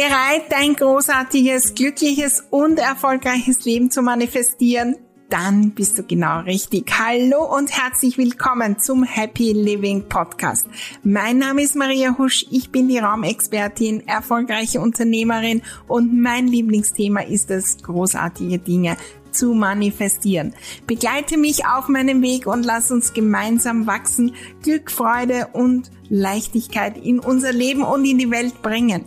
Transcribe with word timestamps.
Bereit, 0.00 0.44
dein 0.48 0.76
großartiges, 0.76 1.74
glückliches 1.74 2.42
und 2.48 2.78
erfolgreiches 2.78 3.66
Leben 3.66 3.90
zu 3.90 4.00
manifestieren? 4.00 4.96
Dann 5.28 5.72
bist 5.72 5.98
du 5.98 6.02
genau 6.04 6.40
richtig. 6.40 6.90
Hallo 6.98 7.44
und 7.54 7.70
herzlich 7.70 8.16
willkommen 8.16 8.78
zum 8.78 9.04
Happy 9.04 9.52
Living 9.52 10.08
Podcast. 10.08 10.66
Mein 11.02 11.36
Name 11.36 11.60
ist 11.60 11.76
Maria 11.76 12.16
Husch, 12.16 12.46
ich 12.50 12.70
bin 12.70 12.88
die 12.88 12.96
Raumexpertin, 12.96 14.08
erfolgreiche 14.08 14.80
Unternehmerin 14.80 15.60
und 15.86 16.18
mein 16.18 16.48
Lieblingsthema 16.48 17.20
ist 17.20 17.50
es, 17.50 17.82
großartige 17.82 18.58
Dinge 18.58 18.96
zu 19.32 19.52
manifestieren. 19.52 20.54
Begleite 20.86 21.36
mich 21.36 21.66
auf 21.66 21.88
meinem 21.88 22.22
Weg 22.22 22.46
und 22.46 22.64
lass 22.64 22.90
uns 22.90 23.12
gemeinsam 23.12 23.86
wachsen, 23.86 24.34
Glück, 24.62 24.90
Freude 24.90 25.48
und 25.52 25.90
Leichtigkeit 26.08 26.96
in 26.96 27.18
unser 27.18 27.52
Leben 27.52 27.82
und 27.82 28.06
in 28.06 28.16
die 28.16 28.30
Welt 28.30 28.62
bringen. 28.62 29.04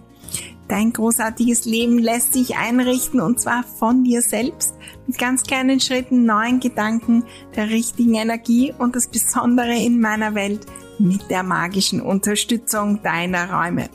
Dein 0.68 0.94
großartiges 0.94 1.66
Leben 1.66 2.00
lässt 2.00 2.34
sich 2.34 2.56
einrichten 2.56 3.20
und 3.20 3.40
zwar 3.40 3.64
von 3.64 4.04
dir 4.04 4.22
selbst 4.22 4.76
mit 5.06 5.18
ganz 5.18 5.44
kleinen 5.44 5.80
Schritten, 5.80 6.26
neuen 6.26 6.60
Gedanken, 6.60 7.24
der 7.56 7.70
richtigen 7.70 8.16
Energie 8.16 8.74
und 8.78 8.96
das 8.96 9.08
Besondere 9.08 9.76
in 9.76 10.00
meiner 10.00 10.36
Welt 10.36 10.66
mit 11.00 11.30
der 11.30 11.44
magischen 11.44 12.02
Unterstützung 12.02 13.02
deiner 13.04 13.52
Räume. 13.52 13.90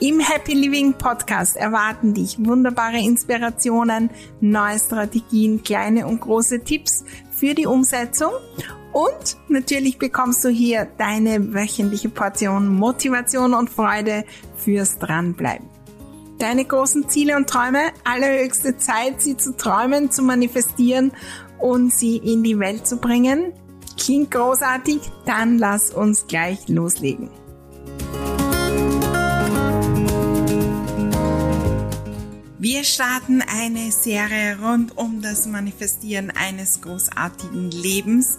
Im 0.00 0.20
Happy 0.20 0.52
Living 0.52 0.92
Podcast 0.92 1.56
erwarten 1.56 2.14
dich 2.14 2.36
wunderbare 2.38 2.98
Inspirationen, 2.98 4.10
neue 4.40 4.78
Strategien, 4.78 5.62
kleine 5.62 6.06
und 6.06 6.20
große 6.20 6.62
Tipps 6.62 7.04
für 7.30 7.54
die 7.54 7.66
Umsetzung 7.66 8.32
und 8.92 9.36
natürlich 9.48 9.98
bekommst 9.98 10.44
du 10.44 10.48
hier 10.48 10.86
deine 10.98 11.52
wöchentliche 11.54 12.08
Portion 12.08 12.68
Motivation 12.68 13.54
und 13.54 13.68
Freude 13.68 14.24
fürs 14.56 14.98
Dranbleiben 14.98 15.73
deine 16.44 16.66
großen 16.66 17.08
Ziele 17.08 17.36
und 17.36 17.48
Träume, 17.48 17.90
allerhöchste 18.04 18.76
Zeit, 18.76 19.22
sie 19.22 19.34
zu 19.34 19.56
träumen, 19.56 20.10
zu 20.10 20.22
manifestieren 20.22 21.10
und 21.58 21.90
sie 21.90 22.18
in 22.18 22.42
die 22.42 22.58
Welt 22.58 22.86
zu 22.86 22.98
bringen? 22.98 23.54
Klingt 23.98 24.30
großartig? 24.30 25.00
Dann 25.24 25.56
lass 25.56 25.90
uns 25.90 26.26
gleich 26.26 26.68
loslegen. 26.68 27.30
Wir 32.58 32.84
starten 32.84 33.42
eine 33.42 33.90
Serie 33.90 34.58
rund 34.62 34.98
um 34.98 35.22
das 35.22 35.46
Manifestieren 35.46 36.30
eines 36.30 36.82
großartigen 36.82 37.70
Lebens 37.70 38.38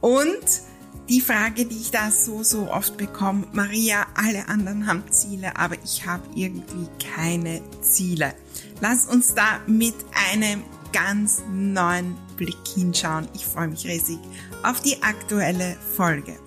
und 0.00 0.67
die 1.08 1.20
Frage, 1.22 1.64
die 1.64 1.76
ich 1.76 1.90
da 1.90 2.10
so, 2.10 2.42
so 2.42 2.70
oft 2.70 2.96
bekomme, 2.96 3.46
Maria, 3.52 4.06
alle 4.14 4.48
anderen 4.48 4.86
haben 4.86 5.10
Ziele, 5.10 5.56
aber 5.56 5.76
ich 5.82 6.06
habe 6.06 6.22
irgendwie 6.34 6.86
keine 7.14 7.62
Ziele. 7.80 8.34
Lass 8.80 9.06
uns 9.06 9.34
da 9.34 9.60
mit 9.66 9.94
einem 10.32 10.62
ganz 10.92 11.42
neuen 11.50 12.16
Blick 12.36 12.56
hinschauen. 12.74 13.26
Ich 13.34 13.46
freue 13.46 13.68
mich 13.68 13.86
riesig 13.86 14.18
auf 14.62 14.80
die 14.80 15.02
aktuelle 15.02 15.76
Folge. 15.96 16.38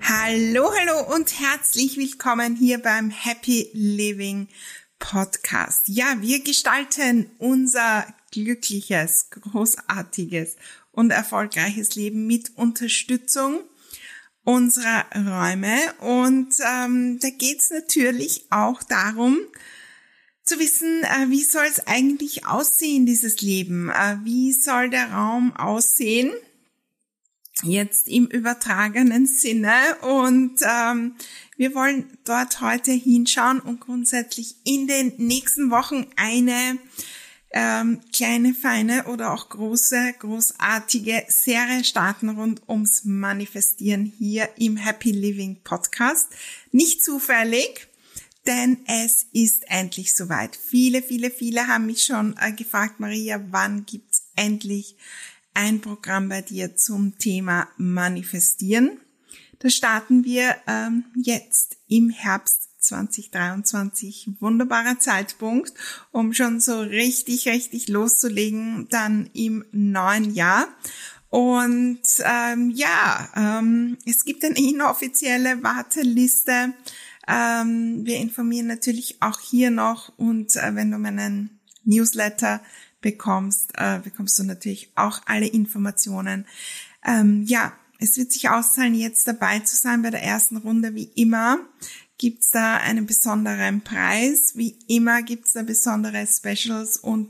Hallo, 0.00 0.70
hallo 0.76 1.14
und 1.14 1.38
herzlich 1.38 1.96
willkommen 1.96 2.56
hier 2.56 2.78
beim 2.78 3.10
Happy 3.10 3.70
Living 3.74 4.48
Podcast. 4.98 5.82
Ja, 5.86 6.16
wir 6.20 6.42
gestalten 6.42 7.30
unser 7.38 8.06
glückliches, 8.34 9.30
großartiges 9.30 10.56
und 10.90 11.10
erfolgreiches 11.10 11.94
Leben 11.94 12.26
mit 12.26 12.56
Unterstützung 12.56 13.60
unserer 14.44 15.06
Räume. 15.14 15.76
Und 16.00 16.54
ähm, 16.60 17.18
da 17.20 17.30
geht's 17.30 17.70
natürlich 17.70 18.46
auch 18.50 18.82
darum, 18.82 19.38
zu 20.42 20.58
wissen, 20.58 21.02
äh, 21.04 21.30
wie 21.30 21.42
soll 21.42 21.64
es 21.66 21.86
eigentlich 21.86 22.46
aussehen, 22.46 23.06
dieses 23.06 23.40
Leben? 23.40 23.88
Äh, 23.88 24.18
wie 24.24 24.52
soll 24.52 24.90
der 24.90 25.10
Raum 25.10 25.56
aussehen? 25.56 26.32
Jetzt 27.62 28.08
im 28.08 28.26
übertragenen 28.26 29.26
Sinne. 29.26 29.72
Und 30.02 30.60
ähm, 30.62 31.14
wir 31.56 31.74
wollen 31.74 32.18
dort 32.24 32.60
heute 32.60 32.92
hinschauen 32.92 33.60
und 33.60 33.80
grundsätzlich 33.80 34.56
in 34.64 34.86
den 34.86 35.14
nächsten 35.16 35.70
Wochen 35.70 36.06
eine 36.16 36.78
ähm, 37.56 38.00
kleine, 38.12 38.52
feine 38.52 39.04
oder 39.04 39.32
auch 39.32 39.48
große, 39.48 40.14
großartige 40.18 41.24
Serie 41.28 41.84
starten 41.84 42.30
rund 42.30 42.68
ums 42.68 43.04
Manifestieren 43.04 44.12
hier 44.18 44.48
im 44.58 44.76
Happy 44.76 45.12
Living 45.12 45.60
Podcast. 45.62 46.30
Nicht 46.72 47.04
zufällig, 47.04 47.86
denn 48.44 48.78
es 48.86 49.26
ist 49.32 49.62
endlich 49.68 50.14
soweit. 50.14 50.56
Viele, 50.56 51.00
viele, 51.00 51.30
viele 51.30 51.68
haben 51.68 51.86
mich 51.86 52.02
schon 52.02 52.34
äh, 52.40 52.50
gefragt, 52.50 52.98
Maria, 52.98 53.40
wann 53.50 53.86
gibt's 53.86 54.24
endlich 54.34 54.96
ein 55.54 55.80
Programm 55.80 56.28
bei 56.28 56.42
dir 56.42 56.74
zum 56.74 57.16
Thema 57.18 57.68
Manifestieren? 57.76 58.98
Das 59.60 59.74
starten 59.74 60.24
wir 60.24 60.56
ähm, 60.66 61.04
jetzt 61.14 61.76
im 61.86 62.10
Herbst 62.10 62.63
2023 62.86 64.28
wunderbarer 64.40 64.98
Zeitpunkt, 64.98 65.72
um 66.12 66.32
schon 66.32 66.60
so 66.60 66.80
richtig, 66.80 67.48
richtig 67.48 67.88
loszulegen, 67.88 68.86
dann 68.90 69.30
im 69.32 69.64
neuen 69.72 70.34
Jahr. 70.34 70.68
Und 71.30 72.02
ähm, 72.24 72.70
ja, 72.70 73.28
ähm, 73.34 73.98
es 74.06 74.24
gibt 74.24 74.44
eine 74.44 74.56
inoffizielle 74.56 75.62
Warteliste. 75.64 76.74
Ähm, 77.26 78.02
wir 78.04 78.18
informieren 78.18 78.68
natürlich 78.68 79.20
auch 79.20 79.40
hier 79.40 79.70
noch 79.70 80.16
und 80.16 80.54
äh, 80.56 80.74
wenn 80.74 80.90
du 80.90 80.98
meinen 80.98 81.58
Newsletter 81.84 82.60
bekommst, 83.00 83.72
äh, 83.76 83.98
bekommst 83.98 84.38
du 84.38 84.44
natürlich 84.44 84.90
auch 84.94 85.22
alle 85.26 85.46
Informationen. 85.46 86.46
Ähm, 87.04 87.42
ja, 87.46 87.72
es 87.98 88.16
wird 88.16 88.32
sich 88.32 88.48
auszahlen, 88.48 88.94
jetzt 88.94 89.26
dabei 89.26 89.60
zu 89.60 89.76
sein 89.76 90.02
bei 90.02 90.10
der 90.10 90.22
ersten 90.22 90.56
Runde, 90.56 90.94
wie 90.94 91.10
immer 91.14 91.58
gibt's 92.24 92.52
da 92.52 92.78
einen 92.78 93.04
besonderen 93.04 93.82
Preis. 93.82 94.52
Wie 94.54 94.78
immer 94.88 95.20
gibt's 95.20 95.52
da 95.52 95.62
besondere 95.62 96.26
Specials 96.26 96.96
und 96.96 97.28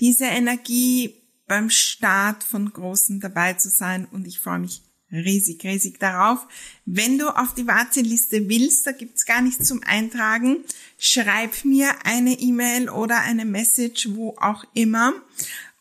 diese 0.00 0.24
Energie 0.24 1.14
beim 1.46 1.68
Start 1.68 2.42
von 2.42 2.72
Großen 2.72 3.20
dabei 3.20 3.52
zu 3.52 3.68
sein 3.68 4.06
und 4.06 4.26
ich 4.26 4.40
freue 4.40 4.60
mich 4.60 4.80
riesig, 5.12 5.62
riesig 5.62 6.00
darauf. 6.00 6.46
Wenn 6.86 7.18
du 7.18 7.28
auf 7.28 7.52
die 7.52 7.66
Warteliste 7.66 8.48
willst, 8.48 8.86
da 8.86 8.92
gibt's 8.92 9.26
gar 9.26 9.42
nichts 9.42 9.68
zum 9.68 9.82
Eintragen, 9.82 10.64
schreib 10.96 11.62
mir 11.66 11.90
eine 12.06 12.38
E-Mail 12.38 12.88
oder 12.88 13.20
eine 13.20 13.44
Message, 13.44 14.08
wo 14.12 14.38
auch 14.40 14.64
immer 14.72 15.12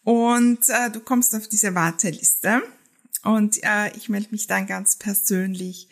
und 0.04 0.68
äh, 0.68 0.92
du 0.92 1.00
kommst 1.00 1.34
auf 1.34 1.48
diese 1.48 1.76
Warteliste 1.76 2.62
und 3.24 3.64
äh, 3.64 3.96
ich 3.96 4.10
melde 4.10 4.32
mich 4.32 4.48
dann 4.48 4.68
ganz 4.68 4.98
persönlich 4.98 5.88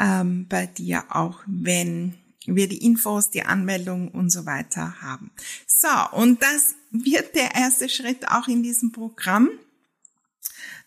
ähm, 0.00 0.46
bei 0.48 0.66
dir 0.66 1.04
auch, 1.10 1.40
wenn 1.46 2.14
wir 2.46 2.68
die 2.68 2.84
Infos, 2.84 3.30
die 3.30 3.44
Anmeldung 3.44 4.08
und 4.08 4.30
so 4.30 4.46
weiter 4.46 5.00
haben. 5.02 5.30
So, 5.66 5.88
und 6.12 6.42
das 6.42 6.74
wird 6.90 7.36
der 7.36 7.54
erste 7.54 7.88
Schritt 7.88 8.28
auch 8.28 8.48
in 8.48 8.62
diesem 8.62 8.90
Programm. 8.90 9.50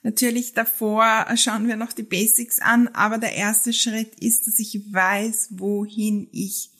Natürlich 0.02 0.54
davor 0.54 1.28
schauen 1.38 1.68
wir 1.68 1.78
noch 1.78 1.94
die 1.94 2.04
Basics 2.04 2.60
an, 2.60 2.90
aber 2.90 3.20
der 3.20 3.36
erste 3.36 3.72
Schritt 3.72 4.20
ist, 4.20 4.48
dass 4.48 4.60
ich 4.60 4.82
weiß, 4.92 5.50
wohin 5.52 6.28
ich 6.32 6.72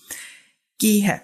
gehe. 0.80 1.22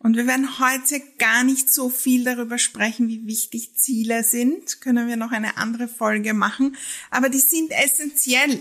Und 0.00 0.16
wir 0.16 0.26
werden 0.26 0.58
heute 0.58 1.00
gar 1.18 1.44
nicht 1.44 1.72
so 1.72 1.90
viel 1.90 2.24
darüber 2.24 2.58
sprechen, 2.58 3.08
wie 3.08 3.26
wichtig 3.26 3.76
Ziele 3.76 4.24
sind. 4.24 4.80
Können 4.80 5.08
wir 5.08 5.16
noch 5.16 5.32
eine 5.32 5.56
andere 5.56 5.88
Folge 5.88 6.34
machen. 6.34 6.76
Aber 7.10 7.28
die 7.28 7.40
sind 7.40 7.72
essentiell. 7.72 8.60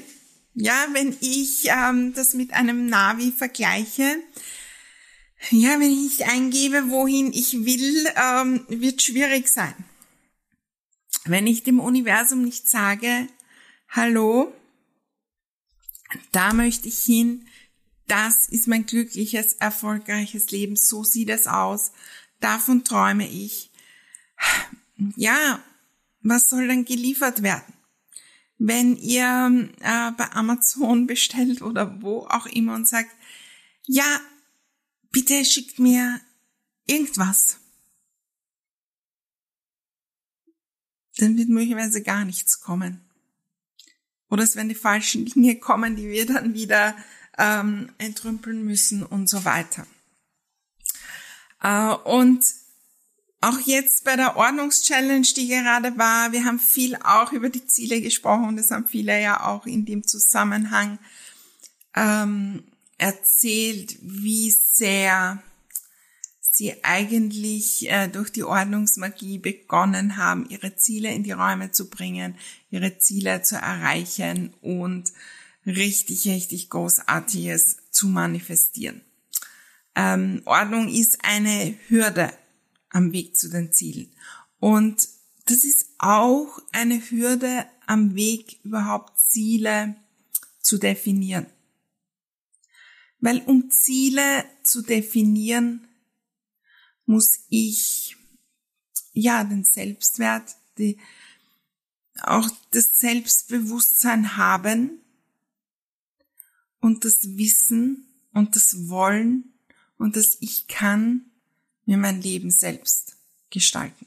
Ja, 0.59 0.87
wenn 0.91 1.15
ich 1.21 1.67
ähm, 1.67 2.13
das 2.13 2.33
mit 2.33 2.51
einem 2.51 2.87
Navi 2.87 3.31
vergleiche, 3.31 4.17
ja, 5.51 5.79
wenn 5.79 5.91
ich 5.91 6.25
eingebe, 6.25 6.89
wohin 6.89 7.31
ich 7.31 7.63
will, 7.63 8.07
ähm, 8.15 8.65
wird 8.67 9.03
schwierig 9.03 9.49
sein. 9.49 9.75
Wenn 11.25 11.45
ich 11.45 11.61
dem 11.61 11.79
Universum 11.79 12.43
nicht 12.43 12.67
sage, 12.67 13.27
hallo, 13.89 14.51
da 16.31 16.53
möchte 16.53 16.87
ich 16.87 16.97
hin, 17.03 17.47
das 18.07 18.49
ist 18.49 18.67
mein 18.67 18.87
glückliches, 18.87 19.53
erfolgreiches 19.53 20.49
Leben, 20.49 20.75
so 20.75 21.03
sieht 21.03 21.29
es 21.29 21.45
aus, 21.45 21.91
davon 22.39 22.83
träume 22.83 23.29
ich. 23.29 23.69
Ja, 25.17 25.63
was 26.21 26.49
soll 26.49 26.67
dann 26.67 26.83
geliefert 26.83 27.43
werden? 27.43 27.76
Wenn 28.57 28.95
ihr 28.95 29.69
äh, 29.81 30.11
bei 30.11 30.31
Amazon 30.31 31.07
bestellt 31.07 31.61
oder 31.61 32.01
wo 32.01 32.25
auch 32.27 32.47
immer 32.47 32.75
und 32.75 32.87
sagt, 32.87 33.11
ja, 33.85 34.19
bitte 35.11 35.45
schickt 35.45 35.79
mir 35.79 36.19
irgendwas. 36.85 37.59
Dann 41.17 41.37
wird 41.37 41.49
möglicherweise 41.49 42.01
gar 42.01 42.25
nichts 42.25 42.59
kommen. 42.61 43.01
Oder 44.29 44.43
es 44.43 44.55
werden 44.55 44.69
die 44.69 44.75
falschen 44.75 45.25
Dinge 45.25 45.57
kommen, 45.57 45.95
die 45.95 46.09
wir 46.09 46.25
dann 46.25 46.53
wieder 46.53 46.95
ähm, 47.37 47.91
entrümpeln 47.97 48.63
müssen 48.63 49.03
und 49.03 49.29
so 49.29 49.45
weiter. 49.45 49.87
Äh, 51.61 51.93
und 51.93 52.43
auch 53.41 53.59
jetzt 53.59 54.03
bei 54.03 54.15
der 54.15 54.35
Ordnungschallenge, 54.35 55.27
die 55.35 55.47
gerade 55.47 55.97
war, 55.97 56.31
wir 56.31 56.45
haben 56.45 56.59
viel 56.59 56.95
auch 56.95 57.31
über 57.33 57.49
die 57.49 57.65
Ziele 57.65 58.01
gesprochen 58.01 58.57
das 58.57 58.71
haben 58.71 58.87
viele 58.87 59.21
ja 59.21 59.45
auch 59.45 59.65
in 59.65 59.85
dem 59.85 60.03
Zusammenhang 60.05 60.97
ähm, 61.95 62.63
erzählt, 62.97 63.97
wie 64.01 64.49
sehr 64.51 65.41
sie 66.57 66.83
eigentlich 66.83 67.89
äh, 67.89 68.07
durch 68.07 68.31
die 68.31 68.43
Ordnungsmagie 68.43 69.37
begonnen 69.37 70.17
haben, 70.17 70.49
ihre 70.49 70.75
Ziele 70.75 71.13
in 71.13 71.23
die 71.23 71.31
Räume 71.31 71.71
zu 71.71 71.89
bringen, 71.89 72.35
ihre 72.71 72.97
Ziele 72.97 73.43
zu 73.43 73.57
erreichen 73.57 74.55
und 74.61 75.11
richtig, 75.67 76.27
richtig 76.27 76.71
Großartiges 76.71 77.77
zu 77.91 78.07
manifestieren. 78.07 79.01
Ähm, 79.95 80.41
Ordnung 80.45 80.87
ist 80.87 81.19
eine 81.23 81.75
Hürde 81.89 82.31
am 82.89 83.11
Weg 83.11 83.37
zu 83.37 83.49
den 83.49 83.71
Zielen. 83.71 84.13
Und 84.59 85.07
das 85.45 85.63
ist 85.63 85.89
auch 85.97 86.59
eine 86.71 86.99
Hürde 87.09 87.65
am 87.85 88.15
Weg, 88.15 88.59
überhaupt 88.63 89.19
Ziele 89.19 89.95
zu 90.59 90.77
definieren. 90.77 91.47
Weil 93.19 93.41
um 93.43 93.71
Ziele 93.71 94.45
zu 94.63 94.81
definieren, 94.81 95.87
muss 97.05 97.39
ich 97.49 98.17
ja 99.13 99.43
den 99.43 99.63
Selbstwert, 99.63 100.55
die, 100.77 100.99
auch 102.21 102.49
das 102.71 102.99
Selbstbewusstsein 102.99 104.37
haben 104.37 104.99
und 106.79 107.05
das 107.05 107.37
Wissen 107.37 108.07
und 108.33 108.55
das 108.55 108.89
Wollen 108.89 109.53
und 109.97 110.15
das 110.15 110.37
Ich 110.41 110.67
kann 110.67 111.26
mir 111.87 111.97
mein 111.97 112.21
Leben 112.21 112.51
selbst 112.51 113.17
gestalten. 113.49 114.05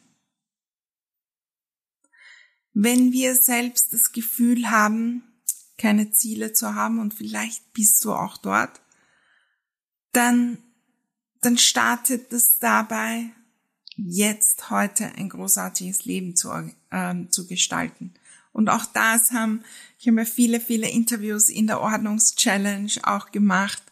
Wenn 2.72 3.10
wir 3.10 3.34
selbst 3.34 3.92
das 3.92 4.12
Gefühl 4.12 4.70
haben, 4.70 5.24
keine 5.76 6.12
Ziele 6.12 6.52
zu 6.52 6.74
haben 6.74 7.00
und 7.00 7.14
vielleicht 7.14 7.72
bist 7.72 8.04
du 8.04 8.12
auch 8.12 8.36
dort, 8.36 8.80
dann, 10.12 10.58
dann 11.40 11.58
startet 11.58 12.32
es 12.32 12.58
dabei, 12.58 13.30
jetzt 13.96 14.70
heute 14.70 15.06
ein 15.16 15.30
großartiges 15.30 16.04
Leben 16.04 16.36
zu, 16.36 16.50
äh, 16.90 17.14
zu 17.30 17.46
gestalten. 17.46 18.14
Und 18.52 18.68
auch 18.68 18.84
das 18.86 19.30
haben, 19.30 19.62
ich 19.98 20.06
habe 20.06 20.16
mir 20.16 20.26
viele, 20.26 20.60
viele 20.60 20.88
Interviews 20.88 21.48
in 21.48 21.66
der 21.66 21.80
Ordnungschallenge 21.80 22.90
auch 23.04 23.30
gemacht, 23.30 23.82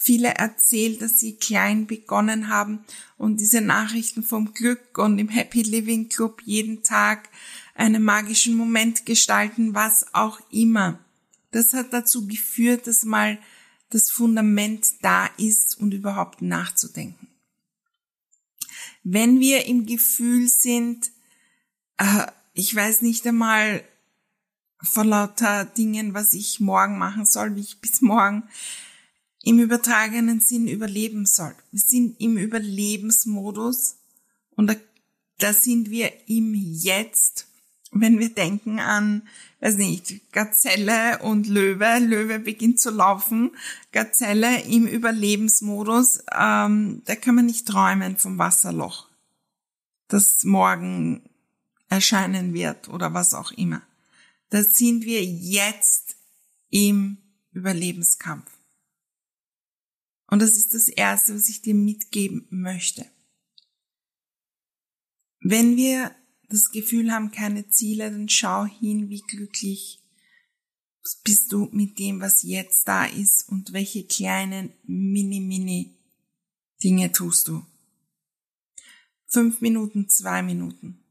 viele 0.00 0.28
erzählt, 0.28 1.02
dass 1.02 1.18
sie 1.18 1.34
klein 1.34 1.88
begonnen 1.88 2.48
haben 2.48 2.84
und 3.18 3.40
diese 3.40 3.60
Nachrichten 3.60 4.22
vom 4.22 4.54
Glück 4.54 4.96
und 4.96 5.18
im 5.18 5.28
Happy 5.28 5.62
Living 5.62 6.08
Club 6.08 6.40
jeden 6.44 6.84
Tag 6.84 7.28
einen 7.74 8.04
magischen 8.04 8.54
Moment 8.54 9.04
gestalten, 9.06 9.74
was 9.74 10.14
auch 10.14 10.40
immer. 10.52 11.00
Das 11.50 11.72
hat 11.72 11.92
dazu 11.92 12.28
geführt, 12.28 12.86
dass 12.86 13.04
mal 13.04 13.38
das 13.90 14.08
Fundament 14.08 14.86
da 15.02 15.26
ist 15.36 15.80
und 15.80 15.92
überhaupt 15.92 16.42
nachzudenken. 16.42 17.26
Wenn 19.02 19.40
wir 19.40 19.66
im 19.66 19.84
Gefühl 19.84 20.48
sind, 20.48 21.10
äh, 21.96 22.26
ich 22.54 22.72
weiß 22.72 23.02
nicht 23.02 23.26
einmal 23.26 23.82
vor 24.80 25.04
lauter 25.04 25.64
Dingen, 25.64 26.14
was 26.14 26.34
ich 26.34 26.60
morgen 26.60 26.98
machen 26.98 27.26
soll, 27.26 27.56
wie 27.56 27.62
ich 27.62 27.80
bis 27.80 28.00
morgen 28.00 28.44
im 29.48 29.58
übertragenen 29.58 30.40
Sinn 30.40 30.68
überleben 30.68 31.24
soll. 31.24 31.54
Wir 31.72 31.80
sind 31.80 32.20
im 32.20 32.36
Überlebensmodus 32.36 33.96
und 34.56 34.66
da, 34.66 34.74
da 35.38 35.54
sind 35.54 35.90
wir 35.90 36.12
im 36.28 36.54
Jetzt 36.54 37.46
wenn 37.90 38.18
wir 38.18 38.28
denken 38.34 38.80
an, 38.80 39.26
weiß 39.60 39.76
nicht, 39.76 40.30
Gazelle 40.32 41.20
und 41.20 41.46
Löwe, 41.46 41.98
Löwe 42.00 42.38
beginnt 42.38 42.78
zu 42.78 42.90
laufen, 42.90 43.52
Gazelle 43.92 44.62
im 44.64 44.86
Überlebensmodus, 44.86 46.22
ähm, 46.38 47.00
da 47.06 47.16
kann 47.16 47.34
man 47.34 47.46
nicht 47.46 47.66
träumen 47.66 48.18
vom 48.18 48.36
Wasserloch, 48.36 49.08
das 50.08 50.44
morgen 50.44 51.22
erscheinen 51.88 52.52
wird 52.52 52.88
oder 52.88 53.14
was 53.14 53.32
auch 53.32 53.52
immer. 53.52 53.80
Da 54.50 54.62
sind 54.62 55.06
wir 55.06 55.24
jetzt 55.24 56.16
im 56.68 57.16
Überlebenskampf. 57.52 58.57
Und 60.28 60.40
das 60.40 60.56
ist 60.56 60.74
das 60.74 60.88
Erste, 60.88 61.34
was 61.34 61.48
ich 61.48 61.62
dir 61.62 61.74
mitgeben 61.74 62.46
möchte. 62.50 63.10
Wenn 65.40 65.76
wir 65.76 66.14
das 66.48 66.70
Gefühl 66.70 67.12
haben, 67.12 67.30
keine 67.30 67.68
Ziele, 67.68 68.10
dann 68.10 68.28
schau 68.28 68.64
hin, 68.64 69.08
wie 69.10 69.22
glücklich 69.22 70.02
bist 71.24 71.52
du 71.52 71.68
mit 71.72 71.98
dem, 71.98 72.20
was 72.20 72.42
jetzt 72.42 72.86
da 72.86 73.06
ist 73.06 73.48
und 73.48 73.72
welche 73.72 74.04
kleinen 74.04 74.72
mini, 74.84 75.40
mini 75.40 75.96
Dinge 76.82 77.10
tust 77.12 77.48
du. 77.48 77.64
Fünf 79.26 79.60
Minuten, 79.60 80.08
zwei 80.08 80.42
Minuten. 80.42 81.02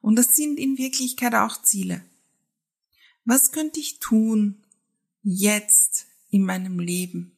Und 0.00 0.16
das 0.16 0.28
sind 0.28 0.58
in 0.58 0.78
Wirklichkeit 0.78 1.34
auch 1.34 1.62
Ziele. 1.62 2.04
Was 3.24 3.52
könnte 3.52 3.80
ich 3.80 3.98
tun 3.98 4.64
jetzt 5.22 6.06
in 6.30 6.44
meinem 6.44 6.78
Leben, 6.78 7.36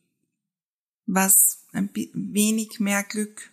was 1.07 1.67
ein 1.73 1.91
wenig 1.95 2.81
mehr 2.81 3.03
Glück 3.03 3.51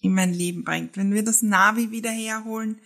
in 0.00 0.14
mein 0.14 0.32
Leben 0.32 0.64
bringt? 0.64 0.96
Wenn 0.96 1.12
wir 1.12 1.24
das 1.24 1.42
Navi 1.42 1.90
wieder 1.90 2.10
herholen, 2.10 2.80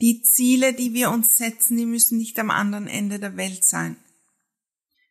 die 0.00 0.22
Ziele, 0.22 0.72
die 0.72 0.92
wir 0.92 1.10
uns 1.10 1.36
setzen, 1.36 1.76
die 1.76 1.86
müssen 1.86 2.18
nicht 2.18 2.38
am 2.38 2.50
anderen 2.50 2.86
Ende 2.86 3.18
der 3.18 3.36
Welt 3.36 3.64
sein. 3.64 3.96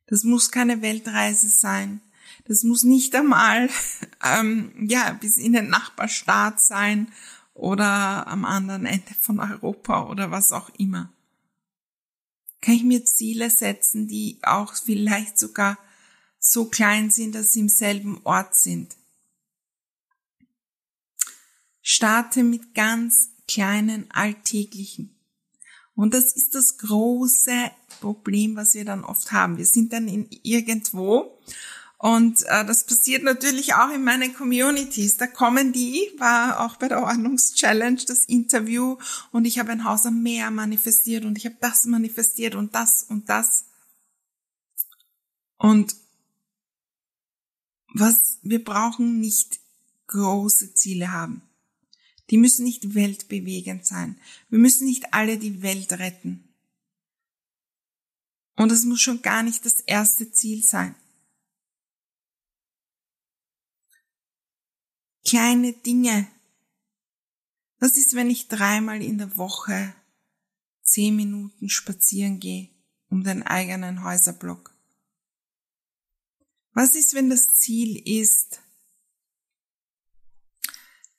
Das 0.07 0.23
muss 0.23 0.51
keine 0.51 0.81
Weltreise 0.81 1.49
sein. 1.49 2.01
Das 2.45 2.63
muss 2.63 2.83
nicht 2.83 3.15
einmal 3.15 3.69
ähm, 4.23 4.87
ja 4.87 5.13
bis 5.13 5.37
in 5.37 5.53
den 5.53 5.69
Nachbarstaat 5.69 6.59
sein 6.59 7.11
oder 7.53 8.27
am 8.27 8.45
anderen 8.45 8.85
Ende 8.85 9.13
von 9.19 9.39
Europa 9.39 10.09
oder 10.09 10.31
was 10.31 10.51
auch 10.51 10.69
immer. 10.77 11.11
Kann 12.61 12.75
ich 12.75 12.83
mir 12.83 13.03
Ziele 13.03 13.49
setzen, 13.49 14.07
die 14.07 14.39
auch 14.41 14.73
vielleicht 14.75 15.37
sogar 15.37 15.77
so 16.45 16.65
klein 16.65 17.09
sind, 17.09 17.35
dass 17.35 17.53
sie 17.53 17.61
im 17.61 17.69
selben 17.69 18.19
Ort 18.25 18.55
sind. 18.55 18.97
Starte 21.81 22.43
mit 22.43 22.75
ganz 22.75 23.29
kleinen 23.47 24.11
alltäglichen. 24.11 25.15
Und 25.95 26.13
das 26.13 26.33
ist 26.33 26.53
das 26.53 26.77
große 26.79 27.71
Problem, 28.01 28.55
was 28.55 28.73
wir 28.73 28.83
dann 28.83 29.05
oft 29.05 29.31
haben. 29.31 29.57
Wir 29.57 29.65
sind 29.65 29.93
dann 29.93 30.07
in 30.07 30.27
irgendwo 30.43 31.39
und 31.97 32.43
äh, 32.47 32.65
das 32.65 32.85
passiert 32.85 33.23
natürlich 33.23 33.75
auch 33.75 33.89
in 33.91 34.03
meinen 34.03 34.33
Communities. 34.33 35.15
Da 35.15 35.27
kommen 35.27 35.71
die, 35.71 36.11
war 36.17 36.59
auch 36.59 36.75
bei 36.75 36.89
der 36.89 37.01
Ordnungschallenge 37.01 38.03
das 38.05 38.25
Interview 38.25 38.97
und 39.31 39.45
ich 39.45 39.59
habe 39.59 39.71
ein 39.71 39.85
Haus 39.85 40.05
am 40.05 40.21
Meer 40.21 40.51
manifestiert 40.51 41.23
und 41.23 41.37
ich 41.37 41.45
habe 41.45 41.55
das 41.61 41.85
manifestiert 41.85 42.55
und 42.55 42.75
das 42.75 43.03
und 43.03 43.29
das. 43.29 43.65
Und 45.57 46.02
was 47.93 48.39
wir 48.41 48.63
brauchen 48.63 49.19
nicht 49.19 49.59
große 50.07 50.73
Ziele 50.73 51.11
haben. 51.11 51.41
Die 52.29 52.37
müssen 52.37 52.63
nicht 52.63 52.95
weltbewegend 52.95 53.85
sein. 53.85 54.19
Wir 54.49 54.59
müssen 54.59 54.85
nicht 54.85 55.13
alle 55.13 55.37
die 55.37 55.61
Welt 55.61 55.93
retten. 55.93 56.47
Und 58.55 58.71
es 58.71 58.85
muss 58.85 59.01
schon 59.01 59.21
gar 59.21 59.43
nicht 59.43 59.65
das 59.65 59.79
erste 59.81 60.31
Ziel 60.31 60.63
sein. 60.63 60.95
Kleine 65.25 65.73
Dinge. 65.73 66.27
Was 67.79 67.97
ist, 67.97 68.13
wenn 68.15 68.29
ich 68.29 68.47
dreimal 68.47 69.01
in 69.01 69.17
der 69.17 69.35
Woche 69.37 69.93
zehn 70.83 71.15
Minuten 71.15 71.69
spazieren 71.69 72.39
gehe 72.39 72.69
um 73.09 73.23
den 73.23 73.43
eigenen 73.43 74.03
Häuserblock? 74.03 74.72
Was 76.73 76.95
ist, 76.95 77.13
wenn 77.13 77.29
das 77.29 77.55
Ziel 77.55 78.01
ist, 78.07 78.61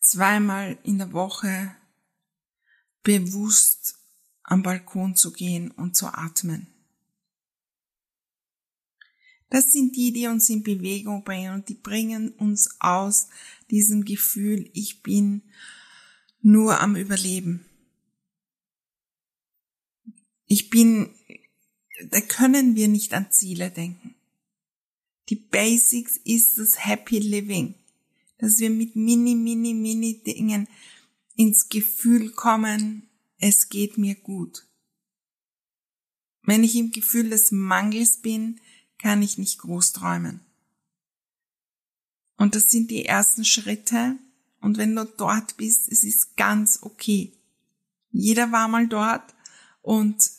zweimal 0.01 0.79
in 0.85 0.99
der 0.99 1.13
Woche 1.13 1.75
bewusst 3.03 3.99
am 4.43 4.63
Balkon 4.63 5.17
zu 5.17 5.33
gehen 5.33 5.71
und 5.71 5.97
zu 5.97 6.07
atmen. 6.07 6.67
Das 9.51 9.73
sind 9.73 9.97
die, 9.97 10.13
die 10.13 10.27
uns 10.27 10.49
in 10.51 10.63
Bewegung 10.63 11.25
bringen 11.25 11.55
und 11.55 11.69
die 11.69 11.75
bringen 11.75 12.31
uns 12.33 12.77
aus 12.81 13.29
diesem 13.71 14.05
Gefühl, 14.05 14.69
ich 14.75 15.03
bin 15.03 15.43
nur 16.41 16.81
am 16.81 16.97
Überleben. 16.97 17.65
Ich 20.47 20.71
bin, 20.71 21.15
da 22.11 22.21
können 22.21 22.75
wir 22.75 22.89
nicht 22.89 23.15
an 23.15 23.31
Ziele 23.31 23.71
denken. 23.71 24.14
Die 25.29 25.37
Basics 25.37 26.19
ist 26.25 26.59
das 26.59 26.85
Happy 26.85 27.19
Living. 27.19 27.75
Dass 28.39 28.59
wir 28.59 28.71
mit 28.71 28.97
mini, 28.97 29.35
mini, 29.35 29.73
mini 29.73 30.23
Dingen 30.23 30.69
ins 31.37 31.69
Gefühl 31.69 32.31
kommen, 32.31 33.09
es 33.39 33.69
geht 33.69 33.97
mir 33.99 34.15
gut. 34.15 34.67
Wenn 36.43 36.63
ich 36.63 36.77
im 36.77 36.91
Gefühl 36.91 37.31
des 37.31 37.53
Mangels 37.53 38.19
bin, 38.19 38.61
kann 38.99 39.23
ich 39.23 39.39
nicht 39.39 39.59
groß 39.59 39.93
träumen. 39.93 40.41
Und 42.37 42.55
das 42.55 42.69
sind 42.69 42.91
die 42.91 43.07
ersten 43.07 43.45
Schritte. 43.45 44.19
Und 44.61 44.77
wenn 44.77 44.95
du 44.95 45.05
dort 45.05 45.57
bist, 45.57 45.91
es 45.91 46.05
ist 46.05 46.37
ganz 46.37 46.81
okay. 46.83 47.33
Jeder 48.11 48.53
war 48.53 48.69
mal 48.69 48.87
dort 48.87 49.35
und 49.83 50.31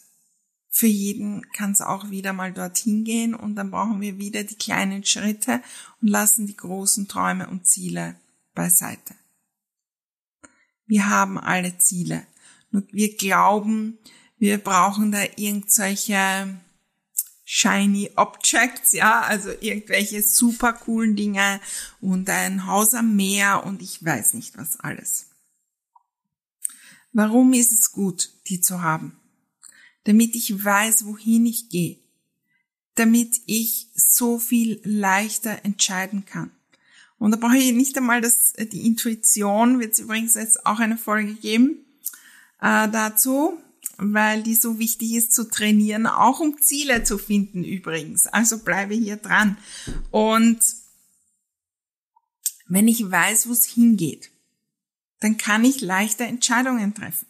für 0.76 0.88
jeden 0.88 1.50
kann 1.54 1.72
es 1.72 1.80
auch 1.80 2.10
wieder 2.10 2.34
mal 2.34 2.52
dorthin 2.52 3.06
gehen 3.06 3.34
und 3.34 3.56
dann 3.56 3.72
brauchen 3.72 4.02
wir 4.02 4.18
wieder 4.18 4.44
die 4.44 4.58
kleinen 4.58 5.06
Schritte 5.06 5.62
und 6.02 6.10
lassen 6.10 6.48
die 6.48 6.58
großen 6.58 7.08
Träume 7.08 7.48
und 7.48 7.66
Ziele 7.66 8.20
beiseite. 8.54 9.16
Wir 10.86 11.10
haben 11.10 11.40
alle 11.40 11.78
Ziele. 11.78 12.28
Wir 12.92 13.16
glauben, 13.16 13.98
wir 14.38 14.58
brauchen 14.58 15.14
da 15.14 15.24
irgendwelche 15.38 16.60
shiny 17.46 18.12
Objects, 18.18 18.92
ja, 18.92 19.22
also 19.22 19.52
irgendwelche 19.62 20.22
super 20.22 20.74
coolen 20.74 21.16
Dinge 21.16 21.62
und 22.02 22.30
ein 22.30 22.68
Haus 22.68 22.94
am 22.94 23.16
Meer 23.16 23.64
und 23.66 23.82
ich 23.82 24.04
weiß 24.04 24.34
nicht 24.34 24.58
was 24.58 24.78
alles. 24.82 25.28
Warum 27.14 27.54
ist 27.54 27.72
es 27.72 27.94
gut, 27.94 28.34
die 28.48 28.60
zu 28.60 28.82
haben? 28.82 29.18
Damit 30.06 30.36
ich 30.36 30.64
weiß, 30.64 31.06
wohin 31.06 31.46
ich 31.46 31.70
gehe. 31.70 31.98
Damit 32.96 33.42
ich 33.46 33.90
so 33.94 34.40
viel 34.40 34.80
leichter 34.84 35.64
entscheiden 35.64 36.26
kann. 36.26 36.52
Und 37.20 37.32
da 37.32 37.38
brauche 37.38 37.58
ich 37.58 37.74
nicht 37.74 37.98
einmal 37.98 38.22
das, 38.22 38.54
die 38.54 38.86
Intuition, 38.86 39.80
wird 39.80 39.94
es 39.94 40.00
übrigens 40.00 40.36
jetzt 40.36 40.66
auch 40.66 40.80
eine 40.80 40.98
Folge 40.98 41.34
geben 41.36 41.86
äh, 42.62 42.90
dazu 42.90 43.60
weil 43.98 44.44
die 44.44 44.56
so 44.56 44.80
wichtig 44.80 45.14
ist 45.14 45.34
zu 45.34 45.50
trainieren, 45.50 46.06
auch 46.06 46.40
um 46.40 46.62
Ziele 46.62 47.04
zu 47.04 47.18
finden 47.18 47.64
übrigens. 47.64 48.28
Also 48.28 48.60
bleibe 48.60 48.94
hier 48.94 49.18
dran. 49.18 49.58
Und 50.12 50.60
wenn 52.68 52.88
ich 52.88 53.10
weiß, 53.10 53.48
wo 53.48 53.54
es 53.54 53.66
hingeht, 53.66 54.32
dann 55.20 55.38
kann 55.38 55.64
ich 55.64 55.82
leichter 55.82 56.26
Entscheidungen 56.26 56.94
treffen. 56.94 57.28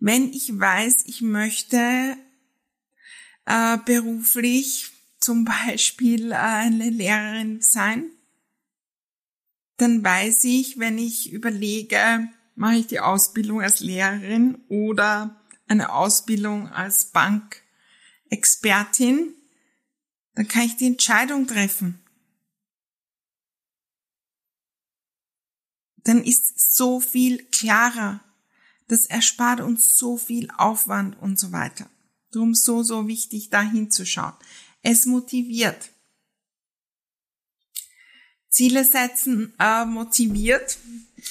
Wenn 0.00 0.32
ich 0.32 0.58
weiß, 0.58 1.04
ich 1.04 1.20
möchte 1.20 2.16
äh, 3.44 3.76
beruflich 3.84 4.90
zum 5.20 5.44
Beispiel 5.44 6.32
äh, 6.32 6.36
eine 6.36 6.88
Lehrerin 6.88 7.60
sein, 7.60 8.10
dann 9.76 10.02
weiß 10.02 10.44
ich, 10.44 10.78
wenn 10.78 10.96
ich 10.98 11.32
überlege, 11.32 12.30
mache 12.54 12.76
ich 12.76 12.86
die 12.86 13.00
Ausbildung 13.00 13.60
als 13.60 13.80
Lehrerin 13.80 14.64
oder 14.68 15.36
eine 15.68 15.92
Ausbildung 15.92 16.68
als 16.68 17.12
Bankexpertin, 17.12 19.34
dann 20.34 20.48
kann 20.48 20.62
ich 20.62 20.76
die 20.76 20.86
Entscheidung 20.86 21.46
treffen. 21.46 22.00
Dann 26.04 26.24
ist 26.24 26.74
so 26.74 27.00
viel 27.00 27.44
klarer. 27.50 28.24
Das 28.90 29.06
erspart 29.06 29.60
uns 29.60 29.96
so 29.96 30.16
viel 30.16 30.48
Aufwand 30.56 31.20
und 31.20 31.38
so 31.38 31.52
weiter. 31.52 31.88
Darum 32.32 32.54
so, 32.54 32.82
so 32.82 33.06
wichtig, 33.08 33.50
da 33.50 33.62
hinzuschauen. 33.62 34.34
Es 34.82 35.06
motiviert. 35.06 35.90
Ziele 38.48 38.84
setzen 38.84 39.54
äh, 39.58 39.84
motiviert 39.84 40.78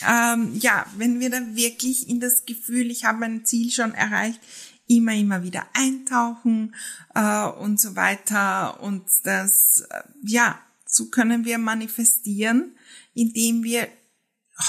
ähm, 0.07 0.55
ja, 0.59 0.85
wenn 0.97 1.19
wir 1.19 1.29
dann 1.29 1.55
wirklich 1.55 2.09
in 2.09 2.19
das 2.19 2.45
Gefühl, 2.45 2.91
ich 2.91 3.05
habe 3.05 3.19
mein 3.19 3.45
Ziel 3.45 3.71
schon 3.71 3.93
erreicht, 3.93 4.39
immer, 4.87 5.13
immer 5.13 5.43
wieder 5.43 5.67
eintauchen 5.73 6.75
äh, 7.15 7.45
und 7.45 7.79
so 7.79 7.95
weiter. 7.95 8.81
Und 8.81 9.05
das, 9.23 9.85
äh, 9.89 10.01
ja, 10.23 10.59
so 10.85 11.09
können 11.09 11.45
wir 11.45 11.57
manifestieren, 11.57 12.75
indem 13.13 13.63
wir 13.63 13.87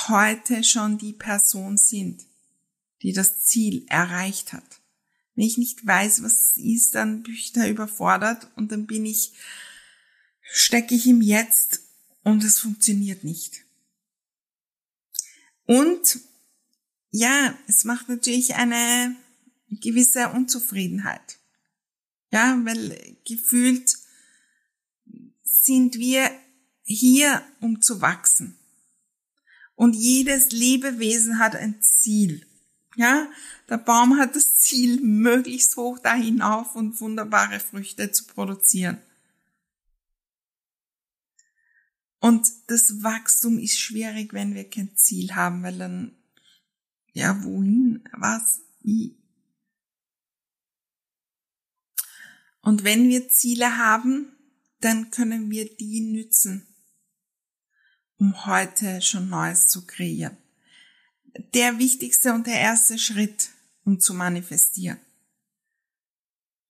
heute 0.09 0.63
schon 0.63 0.99
die 0.99 1.13
Person 1.13 1.77
sind, 1.77 2.23
die 3.03 3.13
das 3.13 3.45
Ziel 3.45 3.87
erreicht 3.89 4.53
hat. 4.53 4.81
Wenn 5.35 5.47
ich 5.47 5.59
nicht 5.59 5.87
weiß, 5.87 6.23
was 6.23 6.51
es 6.51 6.57
ist, 6.57 6.95
dann 6.95 7.23
bin 7.23 7.35
ich 7.35 7.53
da 7.53 7.67
überfordert 7.67 8.49
und 8.57 8.73
dann 8.73 8.87
bin 8.87 9.07
ich, 9.07 9.33
stecke 10.43 10.95
ich 10.95 11.07
im 11.07 11.23
Jetzt 11.23 11.81
und 12.23 12.45
es 12.45 12.59
funktioniert 12.59 13.25
nicht. 13.25 13.65
Und 15.67 16.19
ja, 17.11 17.57
es 17.69 17.85
macht 17.85 18.09
natürlich 18.09 18.55
eine 18.57 19.17
gewisse 19.71 20.29
Unzufriedenheit. 20.31 21.39
Ja, 22.33 22.61
weil 22.65 23.17
gefühlt 23.27 23.97
sind 25.43 25.97
wir 25.97 26.31
hier, 26.83 27.43
um 27.61 27.81
zu 27.81 28.01
wachsen. 28.01 28.59
Und 29.75 29.95
jedes 29.95 30.51
Lebewesen 30.51 31.39
hat 31.39 31.57
ein 31.57 31.81
Ziel. 31.81 32.47
Ja, 33.01 33.31
der 33.71 33.79
Baum 33.79 34.19
hat 34.19 34.37
das 34.37 34.57
Ziel, 34.57 35.01
möglichst 35.01 35.79
hoch 35.79 35.99
da 36.01 36.13
hinauf 36.13 36.75
und 36.75 37.01
wunderbare 37.01 37.59
Früchte 37.59 38.13
zu 38.13 38.27
produzieren. 38.27 39.01
Und 42.19 42.47
das 42.67 43.03
Wachstum 43.03 43.59
ist 43.59 43.81
schwierig, 43.81 44.35
wenn 44.35 44.55
wir 44.55 44.69
kein 44.69 44.95
Ziel 44.99 45.35
haben, 45.35 45.63
weil 45.63 45.79
dann, 45.79 46.15
ja, 47.15 47.43
wohin, 47.43 48.07
was, 48.13 48.61
wie. 48.83 49.17
Und 52.61 52.85
wenn 52.85 53.09
wir 53.09 53.31
Ziele 53.31 53.79
haben, 53.79 54.37
dann 54.81 55.11
können 55.11 55.51
wir 55.51 55.75
die 55.75 56.03
nützen, 56.03 56.67
um 58.19 58.45
heute 58.45 59.01
schon 59.01 59.31
Neues 59.31 59.69
zu 59.69 59.87
kreieren. 59.87 60.37
Der 61.55 61.79
wichtigste 61.79 62.33
und 62.33 62.47
der 62.47 62.59
erste 62.59 62.99
Schritt, 62.99 63.51
um 63.85 64.01
zu 64.01 64.15
manifestieren. 64.15 64.99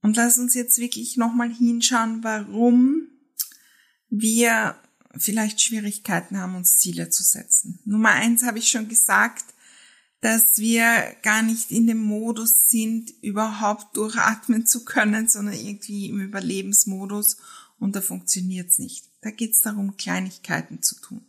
Und 0.02 0.16
lass 0.16 0.38
uns 0.38 0.54
jetzt 0.54 0.78
wirklich 0.78 1.16
nochmal 1.16 1.52
hinschauen, 1.52 2.24
warum 2.24 3.08
wir 4.08 4.76
vielleicht 5.16 5.60
Schwierigkeiten 5.60 6.38
haben, 6.38 6.56
uns 6.56 6.78
Ziele 6.78 7.10
zu 7.10 7.22
setzen. 7.22 7.80
Nummer 7.84 8.10
eins 8.10 8.42
habe 8.42 8.58
ich 8.58 8.68
schon 8.68 8.88
gesagt, 8.88 9.44
dass 10.20 10.58
wir 10.58 11.16
gar 11.22 11.42
nicht 11.42 11.70
in 11.70 11.86
dem 11.86 12.02
Modus 12.02 12.68
sind, 12.68 13.10
überhaupt 13.22 13.96
durchatmen 13.96 14.66
zu 14.66 14.84
können, 14.84 15.28
sondern 15.28 15.54
irgendwie 15.54 16.08
im 16.08 16.20
Überlebensmodus 16.20 17.38
und 17.78 17.96
da 17.96 18.00
funktioniert's 18.00 18.78
nicht. 18.78 19.06
Da 19.22 19.30
geht's 19.30 19.60
darum, 19.62 19.96
Kleinigkeiten 19.96 20.82
zu 20.82 21.00
tun. 21.00 21.24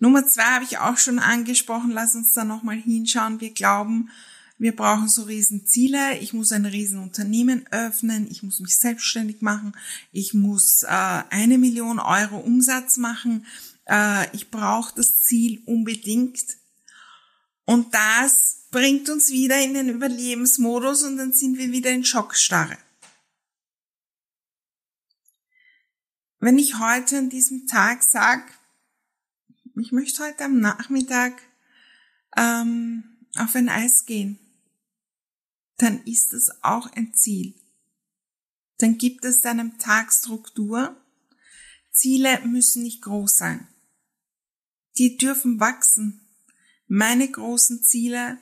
Nummer 0.00 0.26
zwei 0.26 0.44
habe 0.44 0.64
ich 0.64 0.78
auch 0.78 0.96
schon 0.96 1.18
angesprochen, 1.18 1.90
lass 1.90 2.14
uns 2.14 2.32
da 2.32 2.44
nochmal 2.44 2.76
hinschauen. 2.76 3.40
Wir 3.40 3.52
glauben, 3.52 4.10
wir 4.58 4.74
brauchen 4.74 5.08
so 5.08 5.22
Riesenziele. 5.22 6.18
Ich 6.18 6.32
muss 6.32 6.50
ein 6.52 6.66
Riesenunternehmen 6.66 7.66
öffnen. 7.70 8.28
Ich 8.30 8.42
muss 8.42 8.58
mich 8.60 8.76
selbstständig 8.76 9.40
machen. 9.40 9.76
Ich 10.12 10.34
muss 10.34 10.82
äh, 10.82 10.88
eine 10.88 11.58
Million 11.58 12.00
Euro 12.00 12.38
Umsatz 12.38 12.96
machen. 12.96 13.46
Äh, 13.86 14.34
ich 14.34 14.50
brauche 14.50 14.94
das 14.96 15.22
Ziel 15.22 15.62
unbedingt. 15.66 16.42
Und 17.64 17.94
das 17.94 18.66
bringt 18.70 19.08
uns 19.08 19.30
wieder 19.30 19.62
in 19.62 19.74
den 19.74 19.88
Überlebensmodus 19.88 21.02
und 21.04 21.18
dann 21.18 21.32
sind 21.32 21.58
wir 21.58 21.70
wieder 21.70 21.90
in 21.90 22.04
Schockstarre. 22.04 22.78
Wenn 26.40 26.58
ich 26.58 26.78
heute 26.78 27.18
an 27.18 27.30
diesem 27.30 27.66
Tag 27.66 28.02
sage, 28.02 28.44
ich 29.80 29.92
möchte 29.92 30.24
heute 30.24 30.44
am 30.44 30.60
Nachmittag 30.60 31.40
ähm, 32.36 33.04
auf 33.36 33.54
ein 33.54 33.68
Eis 33.68 34.04
gehen, 34.06 34.38
dann 35.76 36.02
ist 36.04 36.32
es 36.32 36.50
auch 36.62 36.90
ein 36.92 37.14
Ziel. 37.14 37.54
Dann 38.78 38.98
gibt 38.98 39.24
es 39.24 39.40
deinem 39.40 39.78
Tag 39.78 40.12
Struktur. 40.12 40.96
Ziele 41.90 42.40
müssen 42.46 42.82
nicht 42.82 43.02
groß 43.02 43.36
sein. 43.36 43.68
Die 44.98 45.16
dürfen 45.16 45.60
wachsen. 45.60 46.20
Meine 46.86 47.30
großen 47.30 47.82
Ziele, 47.82 48.38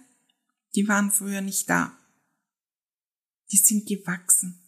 die 0.74 0.88
waren 0.88 1.10
früher 1.10 1.40
nicht 1.40 1.68
da. 1.68 1.98
Die 3.50 3.56
sind 3.56 3.86
gewachsen. 3.86 4.62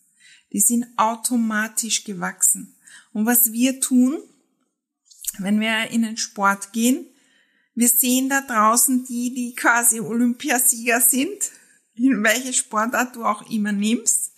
Die 0.52 0.60
sind 0.60 0.87
automatisch 0.96 2.04
gewachsen. 2.04 2.76
Und 3.12 3.26
was 3.26 3.52
wir 3.52 3.80
tun, 3.80 4.22
wenn 5.38 5.61
wir 5.61 5.90
in 5.90 6.02
den 6.02 6.16
Sport 6.16 6.73
gehen, 6.73 7.07
wir 7.75 7.88
sehen 7.88 8.28
da 8.28 8.40
draußen 8.40 9.04
die, 9.04 9.33
die 9.35 9.54
quasi 9.54 10.00
Olympiasieger 10.00 11.00
sind 11.00 11.50
in 11.99 12.23
welche 12.23 12.52
Sportart 12.52 13.16
du 13.16 13.25
auch 13.25 13.49
immer 13.50 13.73
nimmst. 13.73 14.33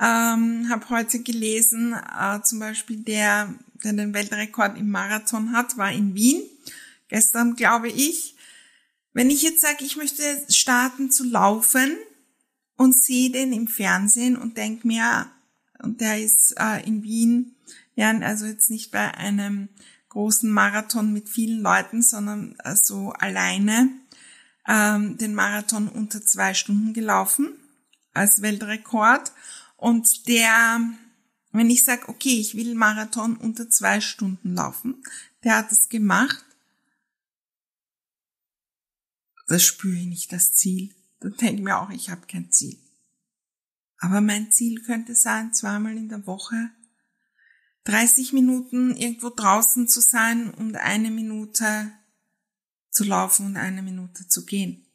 Ähm, 0.00 0.68
habe 0.70 0.88
heute 0.88 1.22
gelesen, 1.22 1.94
äh, 1.94 2.40
zum 2.42 2.58
Beispiel 2.58 2.98
der, 2.98 3.54
der 3.84 3.92
den 3.92 4.14
Weltrekord 4.14 4.78
im 4.78 4.90
Marathon 4.90 5.52
hat, 5.52 5.76
war 5.76 5.92
in 5.92 6.14
Wien. 6.14 6.42
Gestern, 7.08 7.56
glaube 7.56 7.88
ich. 7.88 8.36
Wenn 9.12 9.30
ich 9.30 9.42
jetzt 9.42 9.60
sage, 9.60 9.84
ich 9.84 9.96
möchte 9.96 10.22
starten 10.48 11.10
zu 11.10 11.24
laufen 11.24 11.96
und 12.76 12.96
sehe 12.96 13.30
den 13.30 13.52
im 13.52 13.66
Fernsehen 13.66 14.36
und 14.36 14.56
denke 14.56 14.86
mir, 14.86 15.26
und 15.82 16.00
der 16.00 16.22
ist 16.22 16.54
äh, 16.58 16.86
in 16.86 17.02
Wien, 17.02 17.56
ja, 17.94 18.10
also 18.20 18.46
jetzt 18.46 18.70
nicht 18.70 18.90
bei 18.90 19.14
einem 19.14 19.68
großen 20.10 20.50
Marathon 20.50 21.12
mit 21.12 21.28
vielen 21.28 21.62
Leuten, 21.62 22.02
sondern 22.02 22.56
äh, 22.64 22.76
so 22.76 23.12
alleine 23.12 23.88
ähm, 24.68 25.16
den 25.16 25.34
Marathon 25.34 25.88
unter 25.88 26.24
zwei 26.24 26.52
Stunden 26.52 26.92
gelaufen 26.92 27.54
als 28.12 28.42
Weltrekord. 28.42 29.32
Und 29.76 30.28
der, 30.28 30.80
wenn 31.52 31.70
ich 31.70 31.84
sage, 31.84 32.08
okay, 32.08 32.38
ich 32.38 32.54
will 32.54 32.74
Marathon 32.74 33.36
unter 33.36 33.70
zwei 33.70 34.00
Stunden 34.00 34.54
laufen, 34.54 35.02
der 35.42 35.56
hat 35.56 35.72
es 35.72 35.88
gemacht, 35.88 36.44
da 39.46 39.58
spüre 39.58 39.96
ich 39.96 40.06
nicht 40.06 40.32
das 40.32 40.52
Ziel. 40.52 40.94
Dann 41.20 41.34
denke 41.36 41.56
ich 41.56 41.62
mir 41.62 41.78
auch, 41.78 41.90
ich 41.90 42.10
habe 42.10 42.26
kein 42.26 42.52
Ziel. 42.52 42.78
Aber 43.98 44.20
mein 44.20 44.52
Ziel 44.52 44.80
könnte 44.82 45.14
sein, 45.14 45.52
zweimal 45.52 45.96
in 45.96 46.08
der 46.08 46.26
Woche 46.26 46.70
30 47.84 48.32
Minuten 48.32 48.96
irgendwo 48.96 49.30
draußen 49.30 49.88
zu 49.88 50.00
sein 50.00 50.52
und 50.52 50.76
eine 50.76 51.10
Minute 51.10 51.92
zu 52.90 53.04
laufen 53.04 53.46
und 53.46 53.56
eine 53.56 53.82
Minute 53.82 54.28
zu 54.28 54.44
gehen. 54.44 54.86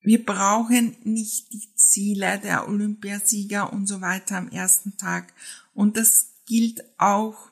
Wir 0.00 0.22
brauchen 0.22 0.96
nicht 1.02 1.50
die 1.54 1.74
Ziele 1.76 2.38
der 2.38 2.68
Olympiasieger 2.68 3.72
und 3.72 3.86
so 3.86 4.02
weiter 4.02 4.36
am 4.36 4.50
ersten 4.50 4.98
Tag. 4.98 5.32
Und 5.72 5.96
das 5.96 6.34
gilt 6.44 6.84
auch 6.98 7.50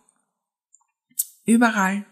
überall. 1.47 2.05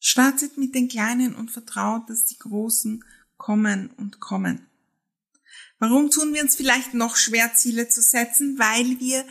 Startet 0.00 0.58
mit 0.58 0.74
den 0.74 0.88
Kleinen 0.88 1.36
und 1.36 1.52
vertraut, 1.52 2.10
dass 2.10 2.24
die 2.24 2.38
Großen 2.38 3.04
kommen 3.36 3.90
und 3.90 4.18
kommen. 4.18 4.66
Warum 5.82 6.12
tun 6.12 6.32
wir 6.32 6.42
uns 6.42 6.54
vielleicht 6.54 6.94
noch 6.94 7.16
schwer, 7.16 7.54
Ziele 7.54 7.88
zu 7.88 8.00
setzen? 8.00 8.56
Weil 8.56 9.00
wir 9.00 9.24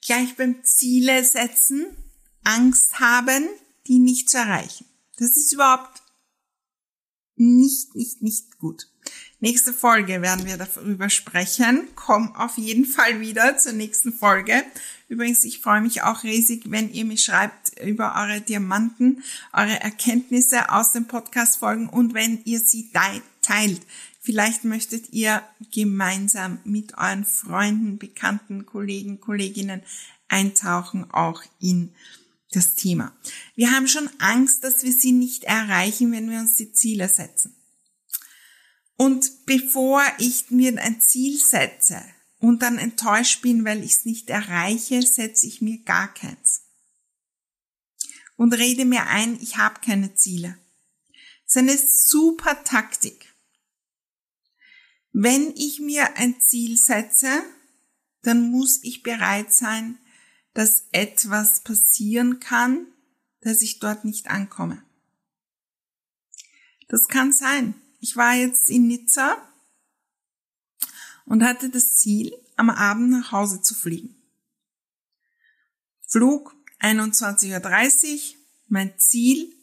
gleich 0.00 0.36
beim 0.36 0.62
Ziele 0.62 1.24
setzen 1.24 1.86
Angst 2.44 3.00
haben, 3.00 3.48
die 3.88 3.98
nicht 3.98 4.30
zu 4.30 4.36
erreichen. 4.36 4.86
Das 5.16 5.36
ist 5.36 5.52
überhaupt 5.52 6.00
nicht, 7.34 7.96
nicht, 7.96 8.22
nicht 8.22 8.58
gut. 8.58 8.86
Nächste 9.40 9.72
Folge 9.72 10.22
werden 10.22 10.46
wir 10.46 10.56
darüber 10.56 11.10
sprechen. 11.10 11.88
Komm 11.96 12.32
auf 12.36 12.58
jeden 12.58 12.84
Fall 12.84 13.18
wieder 13.20 13.58
zur 13.58 13.72
nächsten 13.72 14.12
Folge. 14.12 14.62
Übrigens, 15.08 15.42
ich 15.42 15.58
freue 15.58 15.80
mich 15.80 16.02
auch 16.02 16.22
riesig, 16.22 16.70
wenn 16.70 16.92
ihr 16.92 17.06
mir 17.06 17.18
schreibt 17.18 17.76
über 17.80 18.14
eure 18.14 18.40
Diamanten, 18.40 19.24
eure 19.52 19.80
Erkenntnisse 19.80 20.70
aus 20.70 20.92
den 20.92 21.08
Podcast-Folgen 21.08 21.88
und 21.88 22.14
wenn 22.14 22.40
ihr 22.44 22.60
sie 22.60 22.88
teilt. 23.42 23.82
Vielleicht 24.28 24.64
möchtet 24.64 25.14
ihr 25.14 25.42
gemeinsam 25.72 26.60
mit 26.64 26.98
euren 26.98 27.24
Freunden, 27.24 27.96
Bekannten, 27.96 28.66
Kollegen, 28.66 29.20
Kolleginnen 29.20 29.82
eintauchen, 30.28 31.10
auch 31.10 31.42
in 31.60 31.94
das 32.50 32.74
Thema. 32.74 33.16
Wir 33.54 33.70
haben 33.70 33.88
schon 33.88 34.10
Angst, 34.18 34.64
dass 34.64 34.82
wir 34.82 34.92
sie 34.92 35.12
nicht 35.12 35.44
erreichen, 35.44 36.12
wenn 36.12 36.28
wir 36.28 36.40
uns 36.40 36.56
die 36.56 36.70
Ziele 36.74 37.08
setzen. 37.08 37.56
Und 38.98 39.46
bevor 39.46 40.02
ich 40.18 40.50
mir 40.50 40.78
ein 40.78 41.00
Ziel 41.00 41.38
setze 41.38 41.98
und 42.38 42.60
dann 42.60 42.76
enttäuscht 42.76 43.40
bin, 43.40 43.64
weil 43.64 43.82
ich 43.82 43.92
es 43.92 44.04
nicht 44.04 44.28
erreiche, 44.28 45.00
setze 45.00 45.46
ich 45.46 45.62
mir 45.62 45.78
gar 45.84 46.12
keins. 46.12 46.64
Und 48.36 48.52
rede 48.52 48.84
mir 48.84 49.06
ein, 49.06 49.40
ich 49.40 49.56
habe 49.56 49.80
keine 49.80 50.14
Ziele. 50.16 50.58
Das 51.46 51.56
ist 51.56 51.56
eine 51.56 51.78
super 51.78 52.62
Taktik. 52.62 53.27
Wenn 55.12 55.52
ich 55.56 55.80
mir 55.80 56.16
ein 56.16 56.40
Ziel 56.40 56.76
setze, 56.76 57.42
dann 58.22 58.50
muss 58.50 58.82
ich 58.82 59.02
bereit 59.02 59.52
sein, 59.52 59.98
dass 60.54 60.88
etwas 60.92 61.60
passieren 61.60 62.40
kann, 62.40 62.86
dass 63.40 63.62
ich 63.62 63.78
dort 63.78 64.04
nicht 64.04 64.28
ankomme. 64.28 64.82
Das 66.88 67.06
kann 67.08 67.32
sein. 67.32 67.74
Ich 68.00 68.16
war 68.16 68.34
jetzt 68.34 68.70
in 68.70 68.86
Nizza 68.86 69.36
und 71.26 71.44
hatte 71.44 71.70
das 71.70 71.96
Ziel, 71.96 72.32
am 72.56 72.70
Abend 72.70 73.10
nach 73.10 73.30
Hause 73.30 73.62
zu 73.62 73.74
fliegen. 73.74 74.16
Flug 76.06 76.56
21.30 76.80 78.14
Uhr, 78.14 78.38
mein 78.68 78.98
Ziel, 78.98 79.54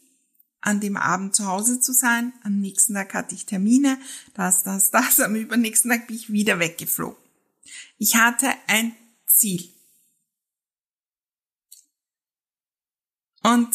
an 0.66 0.80
dem 0.80 0.96
Abend 0.96 1.34
zu 1.34 1.46
Hause 1.46 1.80
zu 1.80 1.92
sein. 1.92 2.32
Am 2.42 2.60
nächsten 2.60 2.94
Tag 2.94 3.14
hatte 3.14 3.34
ich 3.36 3.46
Termine, 3.46 3.98
das, 4.34 4.64
das, 4.64 4.90
das. 4.90 5.20
Am 5.20 5.36
übernächsten 5.36 5.90
Tag 5.90 6.08
bin 6.08 6.16
ich 6.16 6.32
wieder 6.32 6.58
weggeflogen. 6.58 7.16
Ich 7.98 8.16
hatte 8.16 8.48
ein 8.66 8.92
Ziel. 9.26 9.72
Und 13.44 13.68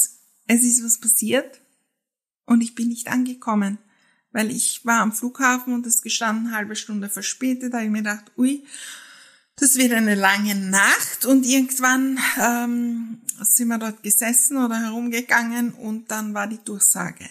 es 0.47 0.63
ist 0.63 0.83
was 0.83 0.99
passiert 0.99 1.61
und 2.45 2.61
ich 2.61 2.75
bin 2.75 2.89
nicht 2.89 3.07
angekommen, 3.07 3.77
weil 4.33 4.51
ich 4.51 4.85
war 4.85 4.99
am 4.99 5.13
Flughafen 5.13 5.73
und 5.73 5.87
es 5.87 6.01
gestanden 6.01 6.53
halbe 6.53 6.75
Stunde 6.75 7.07
verspätet. 7.07 7.73
Da 7.73 7.77
habe 7.77 7.85
ich 7.85 7.91
mir 7.91 7.99
gedacht, 7.99 8.33
ui, 8.37 8.65
das 9.55 9.75
wird 9.75 9.93
eine 9.93 10.15
lange 10.15 10.55
Nacht 10.55 11.25
und 11.25 11.45
irgendwann 11.45 12.19
ähm, 12.39 13.21
sind 13.41 13.67
wir 13.67 13.77
dort 13.77 14.03
gesessen 14.03 14.57
oder 14.57 14.79
herumgegangen 14.79 15.73
und 15.73 16.09
dann 16.09 16.33
war 16.33 16.47
die 16.47 16.63
Durchsage. 16.63 17.29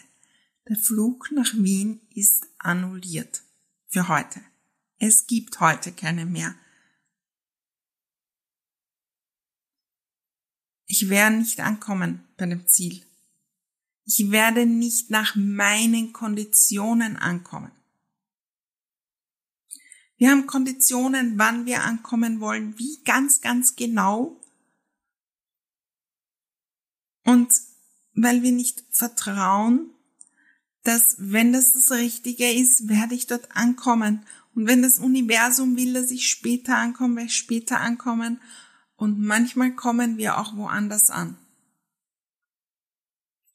Der 0.68 0.76
Flug 0.76 1.30
nach 1.32 1.52
Wien 1.54 2.00
ist 2.14 2.46
annulliert 2.58 3.42
für 3.88 4.08
heute. 4.08 4.40
Es 4.98 5.26
gibt 5.26 5.60
heute 5.60 5.92
keine 5.92 6.26
mehr. 6.26 6.54
Ich 10.86 11.08
werde 11.08 11.36
nicht 11.36 11.60
ankommen 11.60 12.24
bei 12.36 12.46
dem 12.46 12.66
Ziel. 12.66 13.04
Ich 14.04 14.30
werde 14.30 14.66
nicht 14.66 15.10
nach 15.10 15.36
meinen 15.36 16.12
Konditionen 16.12 17.16
ankommen. 17.16 17.70
Wir 20.20 20.30
haben 20.32 20.46
Konditionen, 20.46 21.38
wann 21.38 21.64
wir 21.64 21.82
ankommen 21.82 22.40
wollen, 22.40 22.78
wie 22.78 23.02
ganz, 23.06 23.40
ganz 23.40 23.74
genau. 23.74 24.38
Und 27.24 27.50
weil 28.12 28.42
wir 28.42 28.52
nicht 28.52 28.84
vertrauen, 28.90 29.94
dass 30.82 31.16
wenn 31.18 31.54
das 31.54 31.72
das 31.72 31.90
Richtige 31.92 32.52
ist, 32.52 32.86
werde 32.86 33.14
ich 33.14 33.28
dort 33.28 33.56
ankommen. 33.56 34.26
Und 34.54 34.66
wenn 34.66 34.82
das 34.82 34.98
Universum 34.98 35.78
will, 35.78 35.94
dass 35.94 36.10
ich 36.10 36.28
später 36.28 36.76
ankomme, 36.76 37.16
werde 37.16 37.28
ich 37.28 37.36
später 37.36 37.80
ankommen. 37.80 38.42
Und 38.96 39.20
manchmal 39.20 39.74
kommen 39.74 40.18
wir 40.18 40.36
auch 40.36 40.54
woanders 40.54 41.08
an. 41.08 41.38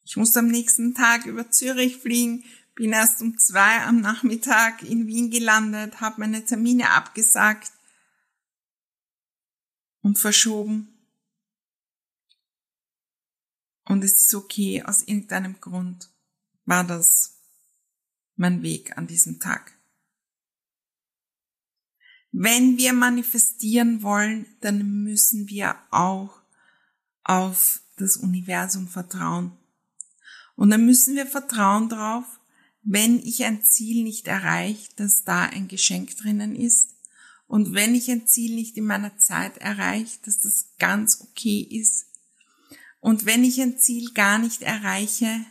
Ich 0.03 0.17
muss 0.17 0.35
am 0.35 0.47
nächsten 0.47 0.95
Tag 0.95 1.27
über 1.27 1.51
Zürich 1.51 1.97
fliegen, 1.97 2.43
bin 2.75 2.91
erst 2.91 3.21
um 3.21 3.37
zwei 3.37 3.83
am 3.83 4.01
Nachmittag 4.01 4.83
in 4.83 5.07
Wien 5.07 5.31
gelandet, 5.31 6.01
habe 6.01 6.19
meine 6.19 6.43
Termine 6.43 6.91
abgesagt 6.91 7.71
und 10.01 10.19
verschoben. 10.19 10.89
Und 13.85 14.03
es 14.03 14.21
ist 14.21 14.35
okay, 14.35 14.83
aus 14.83 15.03
irgendeinem 15.03 15.59
Grund 15.61 16.09
war 16.65 16.83
das 16.83 17.39
mein 18.35 18.61
Weg 18.61 18.97
an 18.97 19.07
diesem 19.07 19.39
Tag. 19.39 19.71
Wenn 22.31 22.77
wir 22.77 22.91
manifestieren 22.91 24.03
wollen, 24.03 24.45
dann 24.59 25.03
müssen 25.03 25.47
wir 25.47 25.77
auch 25.91 26.41
auf 27.23 27.81
das 27.95 28.17
Universum 28.17 28.89
vertrauen. 28.89 29.57
Und 30.57 30.69
dann 30.71 30.85
müssen 30.85 31.15
wir 31.15 31.25
vertrauen 31.25 31.87
darauf, 31.87 32.25
wenn 32.85 33.19
ich 33.19 33.43
ein 33.43 33.63
Ziel 33.63 34.03
nicht 34.03 34.27
erreiche, 34.27 34.89
dass 34.95 35.23
da 35.23 35.43
ein 35.43 35.67
Geschenk 35.67 36.15
drinnen 36.17 36.55
ist. 36.55 36.91
Und 37.47 37.73
wenn 37.73 37.95
ich 37.95 38.09
ein 38.09 38.27
Ziel 38.27 38.55
nicht 38.55 38.77
in 38.77 38.85
meiner 38.85 39.17
Zeit 39.17 39.57
erreiche, 39.57 40.19
dass 40.23 40.39
das 40.39 40.69
ganz 40.77 41.19
okay 41.21 41.61
ist. 41.61 42.05
Und 42.99 43.25
wenn 43.25 43.43
ich 43.43 43.59
ein 43.59 43.79
Ziel 43.79 44.13
gar 44.13 44.37
nicht 44.37 44.61
erreiche, 44.61 45.45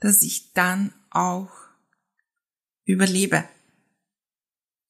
dass 0.00 0.22
ich 0.22 0.52
dann 0.52 0.92
auch 1.10 1.50
überlebe. 2.84 3.48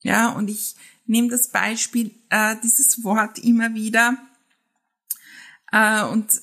Ja, 0.02 0.30
und 0.30 0.48
ich 0.48 0.74
nehme 1.06 1.28
das 1.28 1.48
Beispiel, 1.50 2.10
äh, 2.30 2.56
dieses 2.62 3.04
Wort 3.04 3.38
immer 3.38 3.74
wieder. 3.74 4.18
Äh, 5.70 6.02
und 6.04 6.42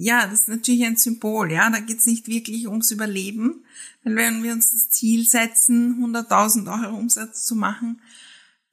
ja, 0.00 0.28
das 0.28 0.42
ist 0.42 0.48
natürlich 0.48 0.84
ein 0.84 0.96
Symbol, 0.96 1.50
ja, 1.50 1.68
da 1.70 1.80
geht's 1.80 2.06
nicht 2.06 2.28
wirklich 2.28 2.68
ums 2.68 2.92
Überleben, 2.92 3.64
weil 4.04 4.14
wenn 4.14 4.42
wir 4.44 4.52
uns 4.52 4.70
das 4.70 4.90
Ziel 4.90 5.26
setzen, 5.26 5.96
100.000 6.00 6.72
Euro 6.72 6.96
Umsatz 6.96 7.44
zu 7.44 7.56
machen, 7.56 8.00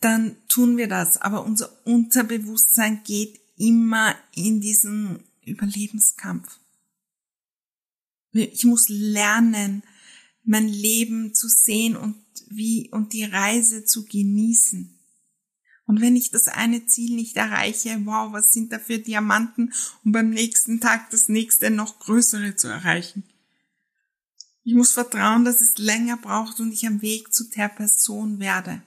dann 0.02 0.36
tun 0.48 0.78
wir 0.78 0.88
das. 0.88 1.18
Aber 1.18 1.44
unser 1.44 1.70
Unterbewusstsein 1.88 3.02
geht 3.04 3.40
immer 3.58 4.16
in 4.36 4.62
diesen 4.62 5.24
Überlebenskampf. 5.44 6.60
Ich 8.32 8.64
muss 8.66 8.88
lernen, 8.88 9.82
mein 10.44 10.68
Leben 10.68 11.34
zu 11.34 11.48
sehen 11.48 11.96
und 11.96 12.18
wie 12.50 12.90
und 12.92 13.14
die 13.14 13.24
Reise 13.24 13.84
zu 13.84 14.06
genießen. 14.06 14.95
Und 15.86 16.02
wenn 16.02 16.16
ich 16.16 16.32
das 16.32 16.48
eine 16.48 16.86
Ziel 16.88 17.16
nicht 17.16 17.38
erreiche, 17.38 18.00
wow, 18.06 18.32
was 18.34 18.52
sind 18.52 18.72
da 18.72 18.80
für 18.80 18.98
Diamanten, 18.98 19.74
um 20.04 20.12
beim 20.12 20.32
nächsten 20.32 20.80
Tag 20.80 21.10
das 21.12 21.30
nächste 21.30 21.70
noch 21.70 22.00
größere 22.00 22.56
zu 22.56 22.68
erreichen? 22.68 23.24
Ich 24.64 24.74
muss 24.74 24.94
vertrauen, 24.94 25.46
dass 25.46 25.62
es 25.62 25.78
länger 25.78 26.18
braucht 26.18 26.60
und 26.60 26.72
ich 26.72 26.88
am 26.88 27.02
Weg 27.04 27.32
zu 27.32 27.50
der 27.50 27.70
Person 27.70 28.40
werde. 28.40 28.82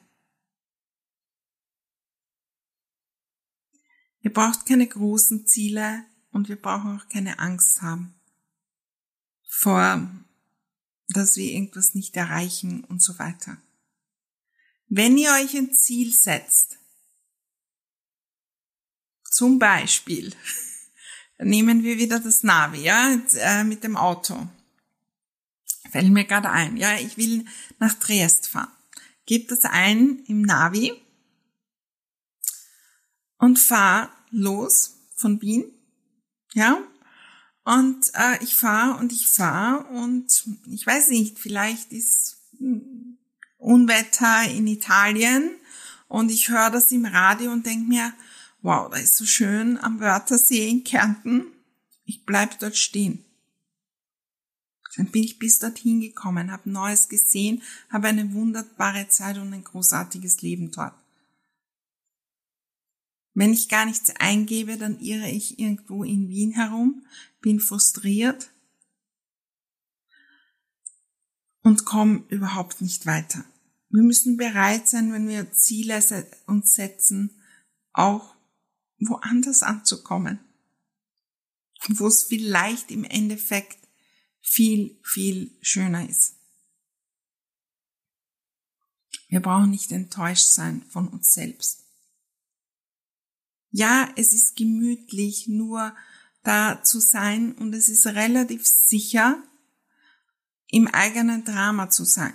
Ihr 4.20 4.32
braucht 4.32 4.66
keine 4.66 4.88
großen 4.88 5.46
Ziele 5.46 6.04
und 6.32 6.48
wir 6.48 6.56
brauchen 6.56 6.98
auch 6.98 7.08
keine 7.08 7.38
Angst 7.38 7.80
haben 7.80 8.18
vor, 9.58 10.08
dass 11.08 11.36
wir 11.36 11.50
irgendwas 11.50 11.94
nicht 11.94 12.16
erreichen 12.16 12.84
und 12.84 13.02
so 13.02 13.18
weiter. 13.18 13.56
Wenn 14.86 15.18
ihr 15.18 15.30
euch 15.32 15.56
ein 15.56 15.72
Ziel 15.72 16.12
setzt, 16.12 16.77
zum 19.38 19.60
Beispiel 19.60 20.34
nehmen 21.38 21.84
wir 21.84 21.96
wieder 21.96 22.18
das 22.18 22.42
Navi, 22.42 22.82
ja, 22.82 23.16
äh, 23.34 23.62
mit 23.62 23.84
dem 23.84 23.96
Auto. 23.96 24.48
Fällt 25.92 26.10
mir 26.10 26.24
gerade 26.24 26.50
ein, 26.50 26.76
ja, 26.76 26.96
ich 26.96 27.16
will 27.16 27.44
nach 27.78 27.94
Triest 27.94 28.48
fahren. 28.48 28.72
Gebt 29.26 29.52
das 29.52 29.62
ein 29.62 30.24
im 30.26 30.42
Navi 30.42 30.92
und 33.38 33.60
fahr 33.60 34.10
los 34.30 34.96
von 35.14 35.40
Wien, 35.40 35.66
ja. 36.54 36.82
Und 37.62 38.10
äh, 38.14 38.42
ich 38.42 38.56
fahr 38.56 38.98
und 38.98 39.12
ich 39.12 39.28
fahr 39.28 39.88
und 39.90 40.48
ich 40.66 40.84
weiß 40.84 41.10
nicht, 41.10 41.38
vielleicht 41.38 41.92
ist 41.92 42.38
Unwetter 43.58 44.50
in 44.50 44.66
Italien 44.66 45.50
und 46.08 46.32
ich 46.32 46.48
höre 46.48 46.70
das 46.70 46.90
im 46.90 47.04
Radio 47.04 47.52
und 47.52 47.66
denk 47.66 47.86
mir, 47.86 48.12
wow, 48.68 48.90
da 48.90 48.98
ist 48.98 49.16
so 49.16 49.24
schön 49.24 49.78
am 49.78 49.98
Wörthersee 49.98 50.68
in 50.68 50.84
Kärnten. 50.84 51.46
Ich 52.04 52.26
bleib 52.26 52.58
dort 52.58 52.76
stehen. 52.76 53.24
Dann 54.96 55.10
bin 55.10 55.22
ich 55.22 55.38
bis 55.38 55.58
dorthin 55.58 56.02
gekommen, 56.02 56.52
habe 56.52 56.68
Neues 56.68 57.08
gesehen, 57.08 57.62
habe 57.88 58.08
eine 58.08 58.34
wunderbare 58.34 59.08
Zeit 59.08 59.38
und 59.38 59.54
ein 59.54 59.64
großartiges 59.64 60.42
Leben 60.42 60.70
dort. 60.70 60.92
Wenn 63.32 63.54
ich 63.54 63.70
gar 63.70 63.86
nichts 63.86 64.10
eingebe, 64.16 64.76
dann 64.76 65.00
irre 65.00 65.30
ich 65.30 65.58
irgendwo 65.58 66.04
in 66.04 66.28
Wien 66.28 66.52
herum, 66.52 67.06
bin 67.40 67.60
frustriert 67.60 68.50
und 71.62 71.86
komme 71.86 72.24
überhaupt 72.28 72.82
nicht 72.82 73.06
weiter. 73.06 73.46
Wir 73.88 74.02
müssen 74.02 74.36
bereit 74.36 74.88
sein, 74.88 75.10
wenn 75.14 75.26
wir 75.26 75.52
Ziele 75.52 76.02
uns 76.46 76.74
setzen, 76.74 77.30
auch 77.94 78.37
woanders 78.98 79.62
anzukommen, 79.62 80.40
wo 81.88 82.06
es 82.06 82.24
vielleicht 82.24 82.90
im 82.90 83.04
Endeffekt 83.04 83.78
viel, 84.40 84.98
viel 85.02 85.56
schöner 85.62 86.08
ist. 86.08 86.34
Wir 89.28 89.40
brauchen 89.40 89.70
nicht 89.70 89.92
enttäuscht 89.92 90.48
sein 90.48 90.82
von 90.88 91.08
uns 91.08 91.32
selbst. 91.32 91.84
Ja, 93.70 94.10
es 94.16 94.32
ist 94.32 94.56
gemütlich, 94.56 95.46
nur 95.46 95.94
da 96.42 96.82
zu 96.82 97.00
sein 97.00 97.52
und 97.52 97.74
es 97.74 97.90
ist 97.90 98.06
relativ 98.06 98.66
sicher, 98.66 99.42
im 100.68 100.86
eigenen 100.88 101.44
Drama 101.44 101.90
zu 101.90 102.04
sein, 102.04 102.34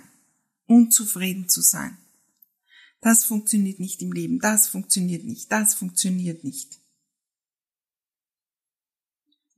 unzufrieden 0.66 1.48
zu 1.48 1.60
sein. 1.60 1.98
Das 3.04 3.22
funktioniert 3.22 3.80
nicht 3.80 4.00
im 4.00 4.12
Leben, 4.12 4.38
das 4.38 4.66
funktioniert 4.66 5.24
nicht, 5.24 5.52
das 5.52 5.74
funktioniert 5.74 6.42
nicht. 6.42 6.80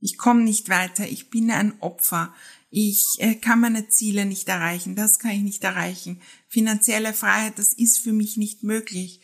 Ich 0.01 0.17
komme 0.17 0.43
nicht 0.43 0.67
weiter, 0.67 1.07
ich 1.07 1.29
bin 1.29 1.49
ein 1.49 1.81
Opfer, 1.81 2.35
ich 2.69 3.05
äh, 3.19 3.35
kann 3.35 3.61
meine 3.61 3.87
Ziele 3.87 4.25
nicht 4.25 4.49
erreichen, 4.49 4.97
das 4.97 5.17
kann 5.17 5.31
ich 5.31 5.43
nicht 5.43 5.63
erreichen. 5.63 6.21
Finanzielle 6.49 7.13
Freiheit, 7.13 7.57
das 7.57 7.71
ist 7.71 7.99
für 7.99 8.11
mich 8.11 8.35
nicht 8.35 8.63
möglich. 8.63 9.21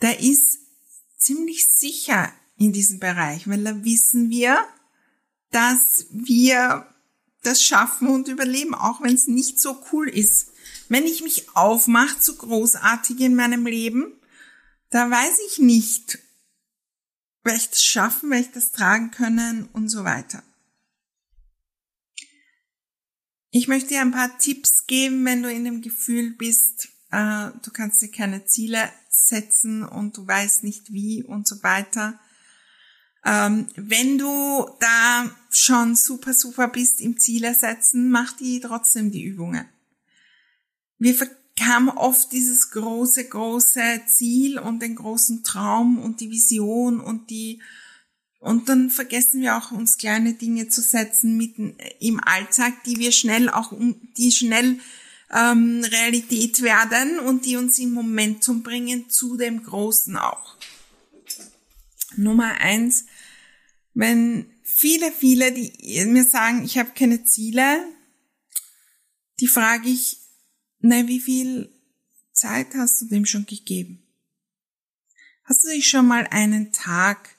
Da 0.00 0.10
ist 0.10 0.58
ziemlich 1.16 1.66
sicher 1.70 2.30
in 2.58 2.74
diesem 2.74 3.00
Bereich, 3.00 3.48
weil 3.48 3.64
da 3.64 3.82
wissen 3.82 4.28
wir, 4.28 4.62
dass 5.52 6.04
wir 6.10 6.86
das 7.40 7.62
schaffen 7.62 8.08
und 8.08 8.28
überleben, 8.28 8.74
auch 8.74 9.00
wenn 9.00 9.14
es 9.14 9.26
nicht 9.26 9.58
so 9.58 9.82
cool 9.90 10.10
ist. 10.10 10.52
Wenn 10.88 11.04
ich 11.04 11.22
mich 11.22 11.54
aufmache 11.56 12.18
zu 12.20 12.36
großartig 12.36 13.20
in 13.20 13.34
meinem 13.34 13.66
Leben, 13.66 14.12
da 14.90 15.10
weiß 15.10 15.38
ich 15.48 15.58
nicht, 15.58 16.18
werde 17.42 17.58
ich 17.58 17.70
das 17.70 17.82
schaffen, 17.82 18.30
werde 18.30 18.46
ich 18.46 18.52
das 18.52 18.70
tragen 18.70 19.10
können 19.10 19.68
und 19.72 19.88
so 19.88 20.04
weiter. 20.04 20.42
Ich 23.50 23.68
möchte 23.68 23.88
dir 23.88 24.00
ein 24.00 24.12
paar 24.12 24.38
Tipps 24.38 24.86
geben, 24.86 25.24
wenn 25.24 25.42
du 25.42 25.50
in 25.50 25.64
dem 25.64 25.80
Gefühl 25.80 26.34
bist, 26.34 26.88
äh, 27.10 27.50
du 27.62 27.70
kannst 27.72 28.02
dir 28.02 28.10
keine 28.10 28.44
Ziele 28.44 28.90
setzen 29.08 29.82
und 29.82 30.16
du 30.16 30.26
weißt 30.26 30.62
nicht 30.62 30.92
wie 30.92 31.22
und 31.22 31.48
so 31.48 31.62
weiter. 31.62 32.20
Ähm, 33.24 33.66
wenn 33.76 34.18
du 34.18 34.68
da 34.78 35.34
schon 35.50 35.96
super, 35.96 36.34
super 36.34 36.68
bist 36.68 37.00
im 37.00 37.18
Ziele 37.18 37.54
setzen, 37.54 38.10
mach 38.10 38.36
die 38.36 38.60
trotzdem 38.60 39.10
die 39.10 39.24
Übungen 39.24 39.66
wir 40.98 41.14
haben 41.60 41.88
oft 41.88 42.32
dieses 42.32 42.70
große, 42.70 43.28
große 43.28 44.02
Ziel 44.06 44.58
und 44.58 44.80
den 44.80 44.96
großen 44.96 45.42
Traum 45.42 45.98
und 45.98 46.20
die 46.20 46.30
Vision 46.30 47.00
und 47.00 47.30
die, 47.30 47.60
und 48.38 48.68
dann 48.68 48.90
vergessen 48.90 49.40
wir 49.40 49.56
auch 49.56 49.72
uns 49.72 49.96
kleine 49.96 50.34
Dinge 50.34 50.68
zu 50.68 50.80
setzen 50.80 51.36
mitten 51.36 51.76
im 52.00 52.22
Alltag, 52.22 52.84
die 52.84 52.98
wir 52.98 53.12
schnell 53.12 53.48
auch, 53.48 53.72
die 54.16 54.32
schnell 54.32 54.78
ähm, 55.32 55.82
Realität 55.84 56.62
werden 56.62 57.18
und 57.18 57.46
die 57.46 57.56
uns 57.56 57.78
im 57.78 57.92
Momentum 57.92 58.62
bringen 58.62 59.10
zu 59.10 59.36
dem 59.36 59.62
Großen 59.62 60.16
auch. 60.16 60.56
Nummer 62.16 62.52
eins, 62.60 63.06
wenn 63.94 64.46
viele, 64.62 65.10
viele, 65.10 65.52
die 65.52 66.04
mir 66.06 66.24
sagen, 66.24 66.64
ich 66.64 66.78
habe 66.78 66.90
keine 66.94 67.24
Ziele, 67.24 67.82
die 69.40 69.48
frage 69.48 69.88
ich, 69.88 70.18
na, 70.80 71.06
wie 71.06 71.20
viel 71.20 71.70
Zeit 72.32 72.74
hast 72.74 73.00
du 73.00 73.06
dem 73.06 73.26
schon 73.26 73.46
gegeben? 73.46 74.02
Hast 75.44 75.64
du 75.64 75.68
dich 75.68 75.88
schon 75.88 76.06
mal 76.06 76.26
einen 76.30 76.72
Tag 76.72 77.36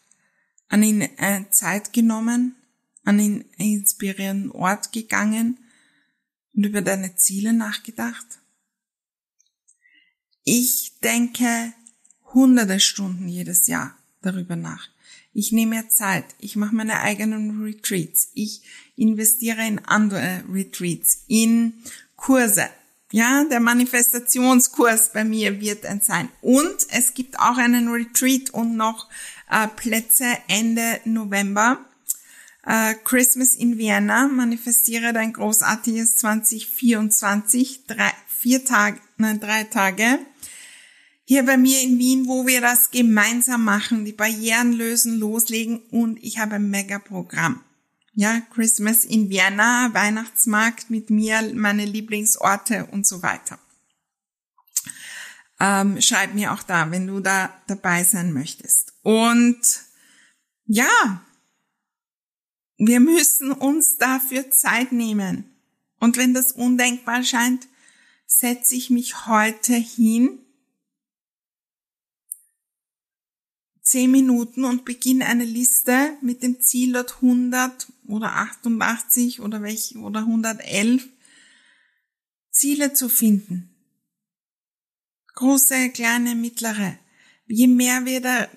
an 0.69 0.84
ihn 0.84 1.02
äh, 1.02 1.43
Zeit 1.50 1.93
genommen, 1.93 2.56
an 3.04 3.19
einen 3.19 3.41
inspirierenden 3.58 4.52
Ort 4.52 4.91
gegangen 4.91 5.60
und 6.54 6.65
über 6.65 6.82
deine 6.82 7.15
Ziele 7.15 7.54
nachgedacht? 7.54 8.26
Ich 10.43 11.00
denke 11.04 11.73
hunderte 12.34 12.80
Stunden 12.80 13.28
jedes 13.28 13.67
Jahr 13.67 13.97
darüber 14.21 14.56
nach. 14.56 14.88
Ich 15.34 15.52
nehme 15.52 15.76
mir 15.76 15.89
Zeit, 15.89 16.26
ich 16.39 16.56
mache 16.56 16.73
meine 16.73 17.02
eigenen 17.02 17.62
Retreats, 17.62 18.30
ich 18.34 18.62
investiere 18.95 19.67
in 19.67 19.80
andere 19.80 20.43
Retreats, 20.50 21.26
in 21.28 21.73
Kurse, 22.15 22.69
ja, 23.12 23.46
der 23.46 23.60
Manifestationskurs 23.60 25.12
bei 25.13 25.24
mir 25.24 25.62
wird 25.62 25.86
ein 25.86 26.02
sein. 26.02 26.30
Und 26.41 26.76
es 26.89 27.13
gibt 27.13 27.39
auch 27.39 27.58
einen 27.58 27.88
Retreat 27.88 28.50
und 28.50 28.76
noch 28.76 29.08
äh, 29.50 29.67
Plätze 29.67 30.26
Ende 30.48 31.00
November. 31.06 31.86
Äh, 32.65 32.96
Christmas 33.06 33.56
in 33.56 33.78
Vienna, 33.78 34.28
manifestiere 34.28 35.13
dein 35.13 35.32
großartiges 35.32 36.15
2024, 36.17 37.86
drei, 37.88 38.12
vier 38.28 38.65
Tage, 38.65 39.00
nein, 39.17 39.39
drei 39.39 39.63
Tage. 39.63 40.20
Hier 41.24 41.43
bei 41.43 41.58
mir 41.58 41.82
in 41.82 41.98
Wien, 41.98 42.28
wo 42.28 42.46
wir 42.46 42.60
das 42.60 42.91
gemeinsam 42.91 43.63
machen, 43.63 44.04
die 44.04 44.13
Barrieren 44.13 44.74
lösen, 44.74 45.17
loslegen 45.17 45.80
und 45.91 46.22
ich 46.22 46.39
habe 46.39 46.56
ein 46.56 46.70
Mega-Programm 46.70 47.63
ja, 48.17 48.41
Christmas 48.51 49.06
in 49.06 49.30
Vienna, 49.30 49.93
Weihnachtsmarkt 49.93 50.89
mit 50.89 51.12
mir, 51.12 51.53
meine 51.53 51.86
Lieblingsorte 51.86 52.88
und 52.88 53.06
so 53.06 53.21
weiter. 53.21 53.60
Ähm, 55.60 56.01
schreib 56.01 56.34
mir 56.34 56.51
auch 56.51 56.63
da, 56.63 56.89
wenn 56.89 57.06
du 57.06 57.19
da 57.19 57.53
dabei 57.67 58.03
sein 58.03 58.34
möchtest. 58.34 58.93
Und 59.03 59.60
ja, 60.65 61.23
wir 62.80 62.99
müssen 63.01 63.51
uns 63.51 63.97
dafür 63.97 64.49
Zeit 64.49 64.91
nehmen. 64.91 65.56
Und 65.99 66.17
wenn 66.17 66.34
das 66.34 66.51
undenkbar 66.51 67.23
scheint, 67.23 67.67
setze 68.25 68.73
ich 68.73 68.89
mich 68.89 69.27
heute 69.27 69.75
hin, 69.75 70.39
zehn 73.88 74.12
Minuten 74.12 74.65
und 74.65 74.84
beginne 74.84 75.26
eine 75.28 75.45
Liste 75.45 76.17
mit 76.21 76.43
dem 76.43 76.60
Ziel 76.60 76.91
dort 76.91 77.15
100 77.15 77.88
oder 78.08 78.34
88 78.36 79.39
oder 79.39 79.62
welch, 79.62 79.95
oder 79.95 80.21
111 80.21 81.08
Ziele 82.52 82.93
zu 82.93 83.08
finden. 83.08 83.69
Große, 85.36 85.89
kleine, 85.91 86.36
mittlere. 86.36 87.00
Je 87.45 87.67
mehr 87.67 88.06
wir 88.06 88.19
da 88.19 88.47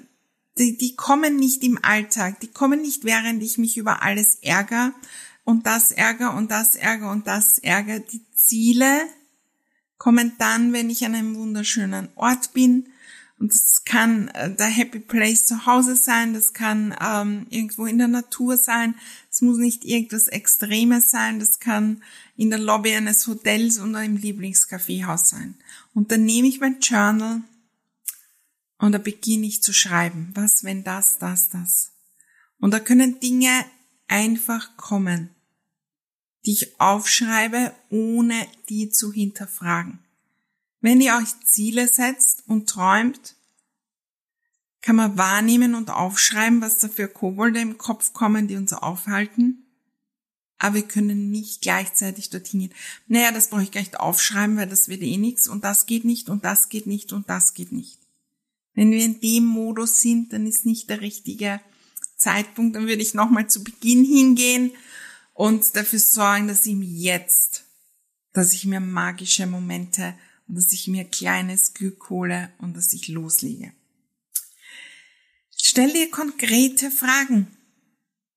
die, 0.59 0.77
die 0.77 0.97
kommen 0.97 1.37
nicht 1.37 1.62
im 1.62 1.79
Alltag, 1.83 2.40
die 2.40 2.49
kommen 2.49 2.83
nicht, 2.83 3.05
während 3.05 3.40
ich 3.43 3.57
mich 3.57 3.77
über 3.77 4.03
alles 4.03 4.38
ärgere 4.43 4.93
und 5.45 5.64
das 5.64 5.93
ärgere 5.93 6.35
und 6.35 6.51
das 6.51 6.75
ärgere 6.75 7.11
und 7.11 7.29
das 7.29 7.59
ärgere. 7.59 8.01
Die 8.01 8.29
Ziele 8.33 9.01
kommen 9.97 10.33
dann, 10.38 10.73
wenn 10.73 10.90
ich 10.90 11.05
an 11.07 11.14
einem 11.14 11.37
wunderschönen 11.37 12.09
Ort 12.16 12.53
bin. 12.53 12.88
Und 13.40 13.55
das 13.55 13.85
kann 13.87 14.29
äh, 14.29 14.55
der 14.55 14.66
Happy 14.66 15.00
Place 15.00 15.46
zu 15.46 15.64
Hause 15.64 15.96
sein, 15.96 16.35
das 16.35 16.53
kann 16.53 16.94
ähm, 17.00 17.46
irgendwo 17.48 17.87
in 17.87 17.96
der 17.96 18.07
Natur 18.07 18.59
sein, 18.59 18.94
es 19.31 19.40
muss 19.40 19.57
nicht 19.57 19.87
irgendwas 19.87 20.29
Extremes 20.29 21.11
sein, 21.11 21.40
das 21.40 21.59
kann 21.59 22.03
in 22.37 22.50
der 22.50 22.59
Lobby 22.59 22.94
eines 22.94 23.26
Hotels 23.26 23.81
oder 23.81 24.05
im 24.05 24.18
Lieblingskaffeehaus 24.18 25.31
sein. 25.31 25.55
Und 25.94 26.12
dann 26.12 26.26
nehme 26.26 26.48
ich 26.48 26.61
mein 26.61 26.81
Journal 26.81 27.40
und 28.76 28.92
da 28.92 28.98
beginne 28.98 29.46
ich 29.46 29.62
zu 29.62 29.72
schreiben. 29.72 30.33
Was, 30.35 30.62
wenn 30.62 30.85
das, 30.85 31.16
das, 31.16 31.48
das. 31.48 31.92
Und 32.59 32.72
da 32.72 32.79
können 32.79 33.20
Dinge 33.20 33.64
einfach 34.07 34.76
kommen, 34.76 35.31
die 36.44 36.53
ich 36.53 36.79
aufschreibe, 36.79 37.72
ohne 37.88 38.46
die 38.68 38.90
zu 38.90 39.14
hinterfragen. 39.14 39.98
Wenn 40.81 41.01
ihr 41.01 41.14
euch 41.16 41.29
Ziele 41.45 41.88
setzt 41.88 42.45
und 42.47 42.69
träumt, 42.69 43.37
kann 44.83 44.97
man 44.97 45.19
wahrnehmen 45.19 45.75
und 45.75 45.90
aufschreiben, 45.90 46.62
was 46.62 46.79
da 46.79 46.88
für 46.88 47.09
Kobolde 47.09 47.61
im 47.61 47.77
Kopf 47.77 48.12
kommen, 48.12 48.49
die 48.49 48.57
uns 48.57 48.73
aufhalten. 48.73 49.66
Aber 50.59 50.77
wir 50.77 50.83
können 50.83 51.31
nicht 51.31 51.62
gleichzeitig 51.62 52.31
dorthin 52.31 52.61
gehen. 52.61 52.75
Naja, 53.07 53.33
das 53.33 53.49
brauche 53.49 53.62
ich 53.62 53.71
gleich 53.71 53.99
aufschreiben, 53.99 54.57
weil 54.57 54.69
das 54.69 54.88
wird 54.88 55.03
eh 55.03 55.16
nichts 55.16 55.49
und 55.49 55.64
das 55.64 55.87
geht 55.87 56.05
nicht 56.05 56.29
und 56.29 56.45
das 56.45 56.69
geht 56.69 56.87
nicht 56.87 57.12
und 57.12 57.29
das 57.29 57.55
geht 57.55 57.73
nicht. 57.73 57.99
Wenn 58.75 58.90
wir 58.90 59.05
in 59.05 59.21
dem 59.21 59.45
Modus 59.45 60.01
sind, 60.01 60.33
dann 60.33 60.47
ist 60.47 60.64
nicht 60.64 60.88
der 60.88 61.01
richtige 61.01 61.61
Zeitpunkt. 62.16 62.77
Dann 62.77 62.87
würde 62.87 63.03
ich 63.03 63.14
nochmal 63.14 63.49
zu 63.49 63.64
Beginn 63.64 64.05
hingehen 64.05 64.73
und 65.35 65.77
dafür 65.77 65.99
sorgen, 65.99 66.49
dass 66.49 66.66
ich 66.66 66.75
mir 66.75 66.88
jetzt, 66.88 67.64
dass 68.33 68.53
ich 68.53 68.66
mir 68.66 68.81
magische 68.81 69.47
Momente 69.47 70.14
und 70.51 70.57
dass 70.57 70.73
ich 70.73 70.89
mir 70.89 71.05
kleines 71.05 71.75
Glück 71.75 72.11
hole 72.11 72.53
und 72.59 72.77
dass 72.77 72.93
ich 72.93 73.07
loslege. 73.07 73.73
Stell 75.57 75.93
dir 75.93 76.11
konkrete 76.11 76.91
Fragen. 76.91 77.47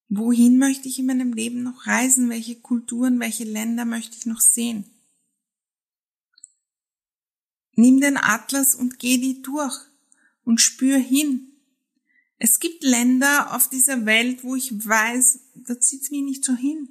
Wohin 0.09 0.59
möchte 0.59 0.87
ich 0.87 0.99
in 0.99 1.07
meinem 1.07 1.33
Leben 1.33 1.63
noch 1.63 1.87
reisen? 1.87 2.29
Welche 2.29 2.55
Kulturen, 2.55 3.19
welche 3.19 3.45
Länder 3.45 3.85
möchte 3.85 4.15
ich 4.15 4.27
noch 4.27 4.41
sehen? 4.41 4.85
Nimm 7.75 7.99
den 7.99 8.17
Atlas 8.17 8.75
und 8.75 8.99
geh 8.99 9.17
die 9.17 9.41
durch 9.41 9.75
und 10.43 10.61
spür 10.61 10.99
hin. 10.99 11.47
Es 12.37 12.59
gibt 12.59 12.83
Länder 12.83 13.55
auf 13.55 13.69
dieser 13.69 14.05
Welt, 14.05 14.43
wo 14.43 14.55
ich 14.55 14.85
weiß, 14.85 15.39
da 15.55 15.79
zieht's 15.79 16.11
mich 16.11 16.21
nicht 16.21 16.45
so 16.45 16.53
hin. 16.53 16.89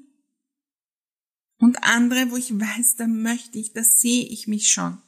Und 1.58 1.84
andere, 1.84 2.32
wo 2.32 2.36
ich 2.36 2.58
weiß, 2.58 2.96
da 2.96 3.06
möchte 3.06 3.60
ich, 3.60 3.72
da 3.72 3.84
sehe 3.84 4.26
ich 4.26 4.48
mich 4.48 4.68
schon. 4.72 4.98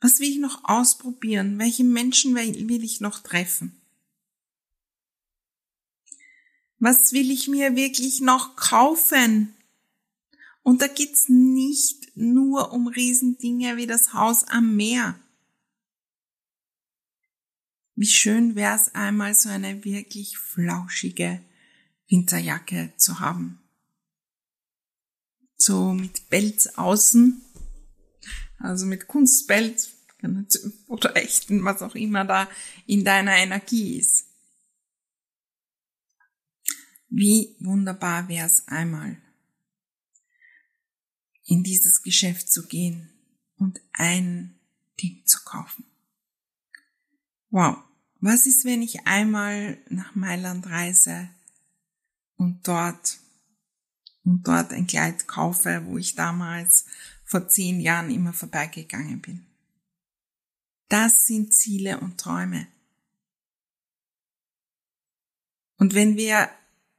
Was 0.00 0.18
will 0.18 0.30
ich 0.30 0.38
noch 0.38 0.64
ausprobieren? 0.64 1.58
Welche 1.58 1.84
Menschen 1.84 2.34
will 2.34 2.84
ich 2.84 3.00
noch 3.00 3.18
treffen? 3.20 3.80
Was 6.78 7.12
will 7.12 7.30
ich 7.30 7.48
mir 7.48 7.76
wirklich 7.76 8.20
noch 8.20 8.56
kaufen? 8.56 9.54
Und 10.62 10.80
da 10.80 10.86
geht's 10.86 11.28
nicht 11.28 12.16
nur 12.16 12.72
um 12.72 12.86
Riesendinge 12.88 13.76
wie 13.76 13.86
das 13.86 14.14
Haus 14.14 14.44
am 14.44 14.76
Meer. 14.76 15.18
Wie 17.94 18.06
schön 18.06 18.54
wäre 18.54 18.76
es 18.76 18.94
einmal 18.94 19.34
so 19.34 19.50
eine 19.50 19.84
wirklich 19.84 20.38
flauschige 20.38 21.42
Winterjacke 22.08 22.94
zu 22.96 23.20
haben. 23.20 23.58
So 25.58 25.92
mit 25.92 26.30
Belz 26.30 26.66
außen, 26.68 27.42
also 28.60 28.86
mit 28.86 29.08
Kunstbelz 29.08 29.96
oder 30.86 31.16
echten, 31.16 31.64
was 31.64 31.82
auch 31.82 31.94
immer 31.94 32.24
da 32.24 32.48
in 32.86 33.04
deiner 33.04 33.36
Energie 33.36 33.98
ist. 33.98 34.26
Wie 37.08 37.56
wunderbar 37.58 38.28
wäre 38.28 38.46
es 38.46 38.68
einmal, 38.68 39.20
in 41.44 41.64
dieses 41.64 42.02
Geschäft 42.02 42.52
zu 42.52 42.68
gehen 42.68 43.10
und 43.56 43.80
ein 43.92 44.60
Ding 45.02 45.24
zu 45.26 45.38
kaufen. 45.44 45.84
Wow. 47.50 47.78
Was 48.20 48.46
ist, 48.46 48.64
wenn 48.64 48.82
ich 48.82 49.06
einmal 49.06 49.78
nach 49.88 50.14
Mailand 50.14 50.66
reise 50.66 51.30
und 52.36 52.68
dort 52.68 53.18
und 54.24 54.46
dort 54.46 54.72
ein 54.72 54.86
Kleid 54.86 55.26
kaufe, 55.26 55.82
wo 55.86 55.96
ich 55.98 56.14
damals 56.14 56.84
vor 57.30 57.46
zehn 57.46 57.78
Jahren 57.80 58.10
immer 58.10 58.32
vorbeigegangen 58.32 59.20
bin? 59.20 59.46
Das 60.88 61.26
sind 61.26 61.54
Ziele 61.54 62.00
und 62.00 62.18
Träume. 62.18 62.66
Und 65.76 65.94
wenn 65.94 66.16
wir 66.16 66.50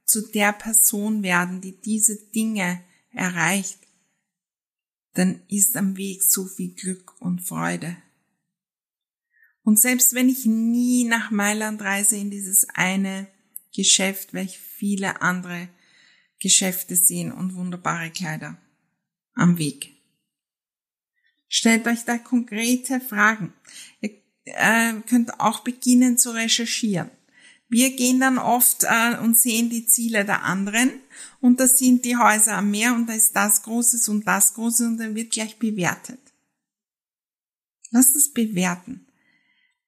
zu 0.06 0.26
der 0.32 0.54
Person 0.54 1.22
werden, 1.22 1.60
die 1.60 1.80
diese 1.82 2.15
Dinge 2.30 2.82
erreicht, 3.12 3.80
dann 5.15 5.41
ist 5.50 5.76
am 5.76 5.98
Weg 5.98 6.24
so 6.24 6.46
viel 6.46 6.74
Glück 6.76 7.20
und 7.20 7.41
Freude. 7.41 7.98
Und 9.63 9.82
selbst 9.82 10.13
wenn 10.13 10.30
ich 10.30 10.46
nie 10.46 11.04
nach 11.04 11.30
Mailand 11.30 11.82
reise 11.82 12.15
in 12.15 12.32
dieses 12.32 12.67
eine 12.70 13.28
Geschäft, 13.76 14.34
werde 14.34 14.50
ich 14.50 14.60
viele 14.60 15.22
andere 15.22 15.67
Geschäfte 16.39 16.96
sehen 16.96 17.34
und 17.34 17.56
wunderbare 17.56 18.12
Kleider 18.12 18.58
am 19.34 19.58
Weg. 19.58 20.01
Stellt 21.54 21.86
euch 21.88 22.06
da 22.06 22.18
konkrete 22.18 23.02
Fragen. 23.02 23.54
Ihr 24.00 24.12
äh, 24.46 24.94
könnt 25.08 25.40
auch 25.42 25.60
beginnen 25.60 26.18
zu 26.18 26.32
recherchieren. 26.32 27.12
Wir 27.68 27.96
gehen 27.96 28.22
dann 28.22 28.38
oft 28.38 28.86
äh, 28.86 29.18
und 29.18 29.38
sehen 29.38 29.70
die 29.70 29.86
Ziele 29.86 30.24
der 30.24 30.44
anderen 30.44 30.92
und 31.42 31.60
da 31.60 31.68
sind 31.68 32.06
die 32.06 32.16
Häuser 32.16 32.58
am 32.58 32.72
Meer 32.72 32.96
und 32.96 33.08
da 33.08 33.14
ist 33.14 33.36
das 33.36 33.64
Großes 33.64 34.08
und 34.10 34.26
das 34.26 34.54
Große 34.54 34.86
und 34.88 34.98
dann 34.98 35.16
wird 35.16 35.32
gleich 35.32 35.60
bewertet. 35.60 36.20
Lasst 37.92 38.16
es 38.16 38.32
bewerten 38.32 39.06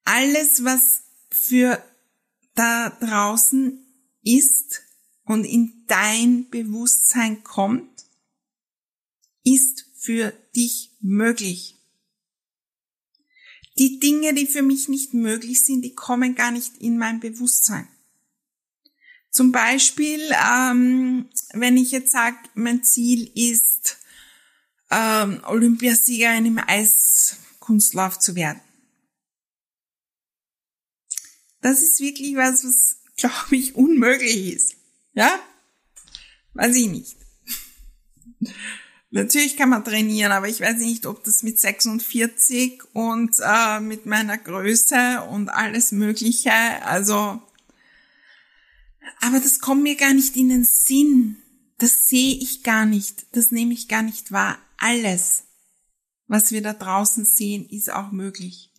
alles, 0.05 0.63
was 0.63 1.03
für 1.29 1.81
da 2.55 2.89
draußen 2.89 3.79
ist 4.23 4.81
und 5.25 5.45
in 5.45 5.85
dein 5.87 6.49
Bewusstsein 6.49 7.43
kommt, 7.43 8.05
ist 9.43 9.85
für 10.03 10.31
dich 10.55 10.91
möglich. 11.01 11.75
Die 13.77 13.99
Dinge, 13.99 14.33
die 14.33 14.45
für 14.45 14.61
mich 14.61 14.87
nicht 14.87 15.13
möglich 15.13 15.65
sind, 15.65 15.81
die 15.81 15.95
kommen 15.95 16.35
gar 16.35 16.51
nicht 16.51 16.77
in 16.79 16.97
mein 16.97 17.19
Bewusstsein. 17.19 17.87
Zum 19.31 19.51
Beispiel, 19.51 20.21
ähm, 20.31 21.29
wenn 21.53 21.77
ich 21.77 21.91
jetzt 21.91 22.11
sage, 22.11 22.37
mein 22.53 22.83
Ziel 22.83 23.31
ist, 23.33 23.97
ähm, 24.91 25.41
Olympiasiegerin 25.45 26.45
im 26.45 26.59
Eiskunstlauf 26.59 28.19
zu 28.19 28.35
werden 28.35 28.61
das 31.63 31.81
ist 31.81 31.99
wirklich 31.99 32.35
was, 32.35 32.63
was, 32.63 32.97
glaube 33.17 33.55
ich, 33.55 33.75
unmöglich 33.75 34.53
ist. 34.53 34.75
Ja? 35.13 35.39
Weiß 36.53 36.75
ich 36.75 36.87
nicht. 36.87 37.15
Natürlich 39.13 39.57
kann 39.57 39.69
man 39.69 39.85
trainieren, 39.85 40.31
aber 40.31 40.47
ich 40.47 40.59
weiß 40.59 40.77
nicht, 40.77 41.05
ob 41.05 41.23
das 41.23 41.43
mit 41.43 41.59
46 41.59 42.81
und 42.93 43.35
äh, 43.39 43.79
mit 43.79 44.05
meiner 44.05 44.37
Größe 44.37 45.21
und 45.29 45.49
alles 45.49 45.91
Mögliche, 45.91 46.51
also, 46.51 47.41
aber 49.21 49.39
das 49.39 49.59
kommt 49.59 49.83
mir 49.83 49.95
gar 49.95 50.13
nicht 50.13 50.35
in 50.35 50.49
den 50.49 50.63
Sinn. 50.63 51.37
Das 51.77 52.07
sehe 52.07 52.35
ich 52.35 52.63
gar 52.63 52.85
nicht. 52.85 53.25
Das 53.35 53.51
nehme 53.51 53.73
ich 53.73 53.87
gar 53.87 54.01
nicht 54.01 54.31
wahr. 54.31 54.57
Alles, 54.77 55.43
was 56.27 56.51
wir 56.51 56.61
da 56.61 56.73
draußen 56.73 57.25
sehen, 57.25 57.67
ist 57.69 57.91
auch 57.91 58.11
möglich 58.11 58.73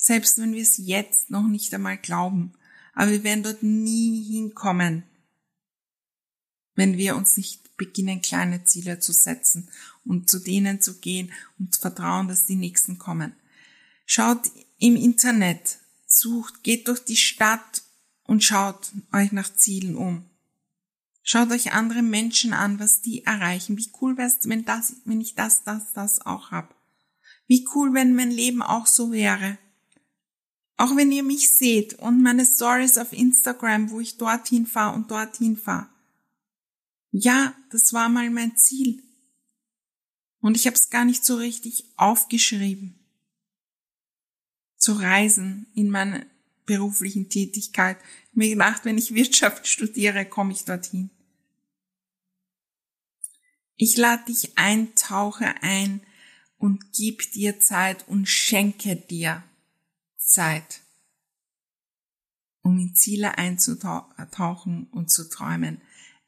selbst 0.00 0.38
wenn 0.38 0.54
wir 0.54 0.62
es 0.62 0.78
jetzt 0.78 1.30
noch 1.30 1.46
nicht 1.46 1.74
einmal 1.74 1.98
glauben. 1.98 2.54
Aber 2.94 3.10
wir 3.10 3.22
werden 3.22 3.42
dort 3.42 3.62
nie 3.62 4.24
hinkommen, 4.24 5.04
wenn 6.74 6.96
wir 6.96 7.16
uns 7.16 7.36
nicht 7.36 7.69
beginnen, 7.80 8.20
kleine 8.20 8.62
Ziele 8.64 9.00
zu 9.00 9.12
setzen 9.12 9.68
und 10.04 10.28
zu 10.28 10.38
denen 10.38 10.82
zu 10.82 11.00
gehen 11.00 11.32
und 11.58 11.74
zu 11.74 11.80
vertrauen, 11.80 12.28
dass 12.28 12.44
die 12.44 12.56
nächsten 12.56 12.98
kommen. 12.98 13.32
Schaut 14.04 14.50
im 14.78 14.96
Internet, 14.96 15.78
sucht, 16.06 16.62
geht 16.62 16.88
durch 16.88 17.00
die 17.00 17.16
Stadt 17.16 17.82
und 18.24 18.44
schaut 18.44 18.92
euch 19.12 19.32
nach 19.32 19.52
Zielen 19.54 19.96
um. 19.96 20.26
Schaut 21.22 21.50
euch 21.50 21.72
andere 21.72 22.02
Menschen 22.02 22.52
an, 22.52 22.78
was 22.78 23.00
die 23.00 23.24
erreichen. 23.24 23.78
Wie 23.78 23.90
cool 24.00 24.16
wär's, 24.18 24.36
wenn 24.42 24.64
das, 24.64 24.96
wenn 25.04 25.20
ich 25.20 25.34
das, 25.34 25.64
das, 25.64 25.92
das 25.94 26.26
auch 26.26 26.50
hab. 26.50 26.74
Wie 27.46 27.66
cool, 27.74 27.94
wenn 27.94 28.14
mein 28.14 28.30
Leben 28.30 28.62
auch 28.62 28.86
so 28.86 29.12
wäre. 29.12 29.56
Auch 30.76 30.96
wenn 30.96 31.12
ihr 31.12 31.22
mich 31.22 31.56
seht 31.56 31.94
und 31.94 32.22
meine 32.22 32.44
Stories 32.44 32.98
auf 32.98 33.12
Instagram, 33.12 33.90
wo 33.90 34.00
ich 34.00 34.18
dorthin 34.18 34.66
fahre 34.66 34.94
und 34.94 35.10
dorthin 35.10 35.56
fahre. 35.56 35.88
Ja, 37.12 37.54
das 37.70 37.92
war 37.92 38.08
mal 38.08 38.30
mein 38.30 38.56
Ziel. 38.56 39.02
Und 40.40 40.56
ich 40.56 40.66
habe 40.66 40.76
es 40.76 40.90
gar 40.90 41.04
nicht 41.04 41.24
so 41.24 41.36
richtig 41.36 41.84
aufgeschrieben. 41.96 42.98
Zu 44.76 44.92
reisen 44.92 45.66
in 45.74 45.90
meiner 45.90 46.24
beruflichen 46.64 47.28
Tätigkeit. 47.28 47.98
Ich 48.30 48.36
mir 48.36 48.48
gedacht, 48.48 48.84
wenn 48.84 48.96
ich 48.96 49.14
Wirtschaft 49.14 49.66
studiere, 49.66 50.24
komme 50.24 50.52
ich 50.52 50.64
dorthin. 50.64 51.10
Ich 53.76 53.96
lade 53.96 54.24
dich 54.26 54.56
ein, 54.56 54.94
tauche 54.94 55.62
ein 55.62 56.00
und 56.58 56.92
gib 56.92 57.32
dir 57.32 57.60
Zeit 57.60 58.06
und 58.08 58.26
schenke 58.26 58.94
dir 58.94 59.42
Zeit, 60.16 60.82
um 62.62 62.78
in 62.78 62.94
Ziele 62.94 63.38
einzutauchen 63.38 64.86
und 64.92 65.10
zu 65.10 65.28
träumen. 65.28 65.80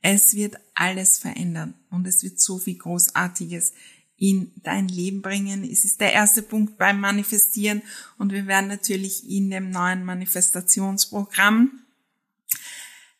Es 0.02 0.34
wird 0.34 0.56
alles 0.74 1.18
verändern 1.18 1.74
und 1.90 2.06
es 2.06 2.22
wird 2.22 2.40
so 2.40 2.58
viel 2.58 2.76
Großartiges 2.76 3.72
in 4.16 4.52
dein 4.62 4.88
Leben 4.88 5.22
bringen. 5.22 5.64
Es 5.64 5.84
ist 5.84 6.00
der 6.00 6.12
erste 6.12 6.42
Punkt 6.42 6.76
beim 6.76 7.00
Manifestieren 7.00 7.82
und 8.18 8.32
wir 8.32 8.46
werden 8.46 8.68
natürlich 8.68 9.28
in 9.28 9.50
dem 9.50 9.70
neuen 9.70 10.04
Manifestationsprogramm 10.04 11.82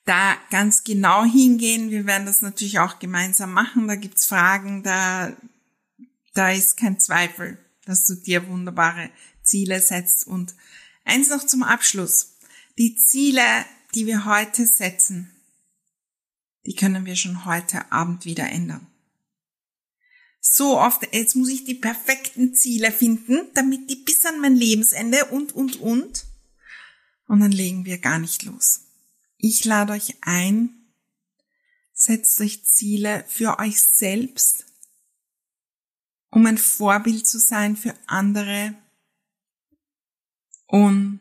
da 0.05 0.37
ganz 0.51 0.85
genau 0.85 1.25
hingehen. 1.25 1.91
Wir 1.91 2.07
werden 2.07 2.27
das 2.27 2.43
natürlich 2.43 2.79
auch 2.79 2.99
gemeinsam 2.99 3.53
machen. 3.53 3.89
Da 3.89 3.95
gibt's 3.95 4.27
Fragen, 4.27 4.83
da, 4.83 5.37
da 6.35 6.51
ist 6.51 6.77
kein 6.77 6.99
Zweifel, 6.99 7.59
dass 7.85 8.07
du 8.07 8.15
dir 8.17 8.49
wunderbare 8.49 9.11
Ziele 9.43 9.81
setzt. 9.81 10.27
Und 10.27 10.55
eins 11.05 11.29
noch 11.29 11.47
zum 11.47 11.63
Abschluss. 11.63 12.39
Die 12.79 12.97
Ziele, 12.97 13.43
die 13.95 14.07
wir 14.07 14.25
heute 14.25 14.67
setzen, 14.67 15.31
die 16.67 16.75
können 16.75 17.07
wir 17.07 17.17
schon 17.17 17.45
heute 17.45 17.91
Abend 17.91 18.25
wieder 18.25 18.49
ändern. 18.49 18.87
So 20.41 20.79
oft, 20.79 21.07
jetzt 21.13 21.37
muss 21.37 21.49
ich 21.49 21.65
die 21.65 21.75
perfekten 21.75 22.55
Ziele 22.55 22.91
finden, 22.91 23.49
damit 23.55 23.89
die 23.89 23.97
bis 23.97 24.27
an 24.27 24.41
mein 24.41 24.57
Lebensende 24.57 25.27
und, 25.27 25.53
und, 25.53 25.77
und. 25.77 26.27
Und 27.27 27.41
dann 27.41 27.53
legen 27.53 27.85
wir 27.85 27.99
gar 27.99 28.19
nicht 28.19 28.43
los. 28.43 28.81
Ich 29.39 29.65
lade 29.65 29.93
euch 29.93 30.17
ein, 30.21 30.71
setzt 31.93 32.41
euch 32.41 32.65
Ziele 32.65 33.25
für 33.29 33.59
euch 33.61 33.83
selbst, 33.83 34.67
um 36.31 36.45
ein 36.47 36.59
Vorbild 36.59 37.27
zu 37.27 37.39
sein 37.39 37.77
für 37.77 37.95
andere 38.07 38.75
und 40.67 41.21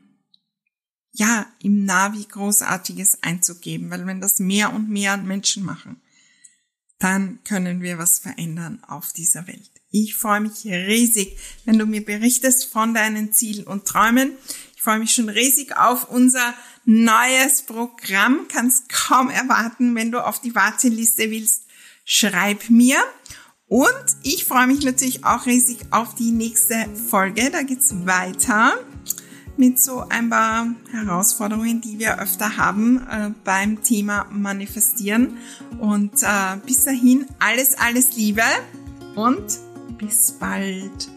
ja, 1.13 1.45
im 1.61 1.85
Navi 1.85 2.25
Großartiges 2.29 3.23
einzugeben, 3.23 3.89
weil 3.89 4.05
wenn 4.05 4.21
das 4.21 4.39
mehr 4.39 4.73
und 4.73 4.89
mehr 4.89 5.17
Menschen 5.17 5.63
machen, 5.63 6.01
dann 6.99 7.39
können 7.43 7.81
wir 7.81 7.97
was 7.97 8.19
verändern 8.19 8.83
auf 8.87 9.11
dieser 9.11 9.47
Welt. 9.47 9.71
Ich 9.89 10.15
freue 10.15 10.39
mich 10.39 10.65
riesig, 10.65 11.37
wenn 11.65 11.77
du 11.77 11.85
mir 11.85 12.05
berichtest 12.05 12.65
von 12.65 12.93
deinen 12.93 13.33
Zielen 13.33 13.65
und 13.65 13.85
Träumen. 13.85 14.33
Ich 14.75 14.81
freue 14.81 14.99
mich 14.99 15.13
schon 15.13 15.27
riesig 15.27 15.75
auf 15.75 16.09
unser 16.09 16.53
neues 16.85 17.63
Programm. 17.63 18.47
Kannst 18.47 18.87
kaum 18.89 19.29
erwarten, 19.29 19.95
wenn 19.95 20.11
du 20.11 20.25
auf 20.25 20.39
die 20.39 20.55
Warteliste 20.55 21.29
willst, 21.29 21.63
schreib 22.05 22.69
mir. 22.69 22.97
Und 23.65 24.05
ich 24.23 24.45
freue 24.45 24.67
mich 24.67 24.83
natürlich 24.83 25.25
auch 25.25 25.45
riesig 25.45 25.79
auf 25.91 26.15
die 26.15 26.31
nächste 26.31 26.87
Folge. 27.09 27.49
Da 27.51 27.63
geht's 27.63 27.93
weiter 28.05 28.77
mit 29.61 29.79
so 29.79 30.03
ein 30.09 30.31
paar 30.31 30.73
Herausforderungen, 30.91 31.81
die 31.81 31.99
wir 31.99 32.19
öfter 32.19 32.57
haben 32.57 32.97
äh, 32.97 33.29
beim 33.43 33.83
Thema 33.83 34.25
Manifestieren. 34.31 35.37
Und 35.77 36.23
äh, 36.23 36.57
bis 36.65 36.83
dahin 36.85 37.27
alles, 37.37 37.77
alles 37.77 38.15
Liebe 38.17 38.41
und 39.15 39.59
bis 39.99 40.31
bald. 40.31 41.11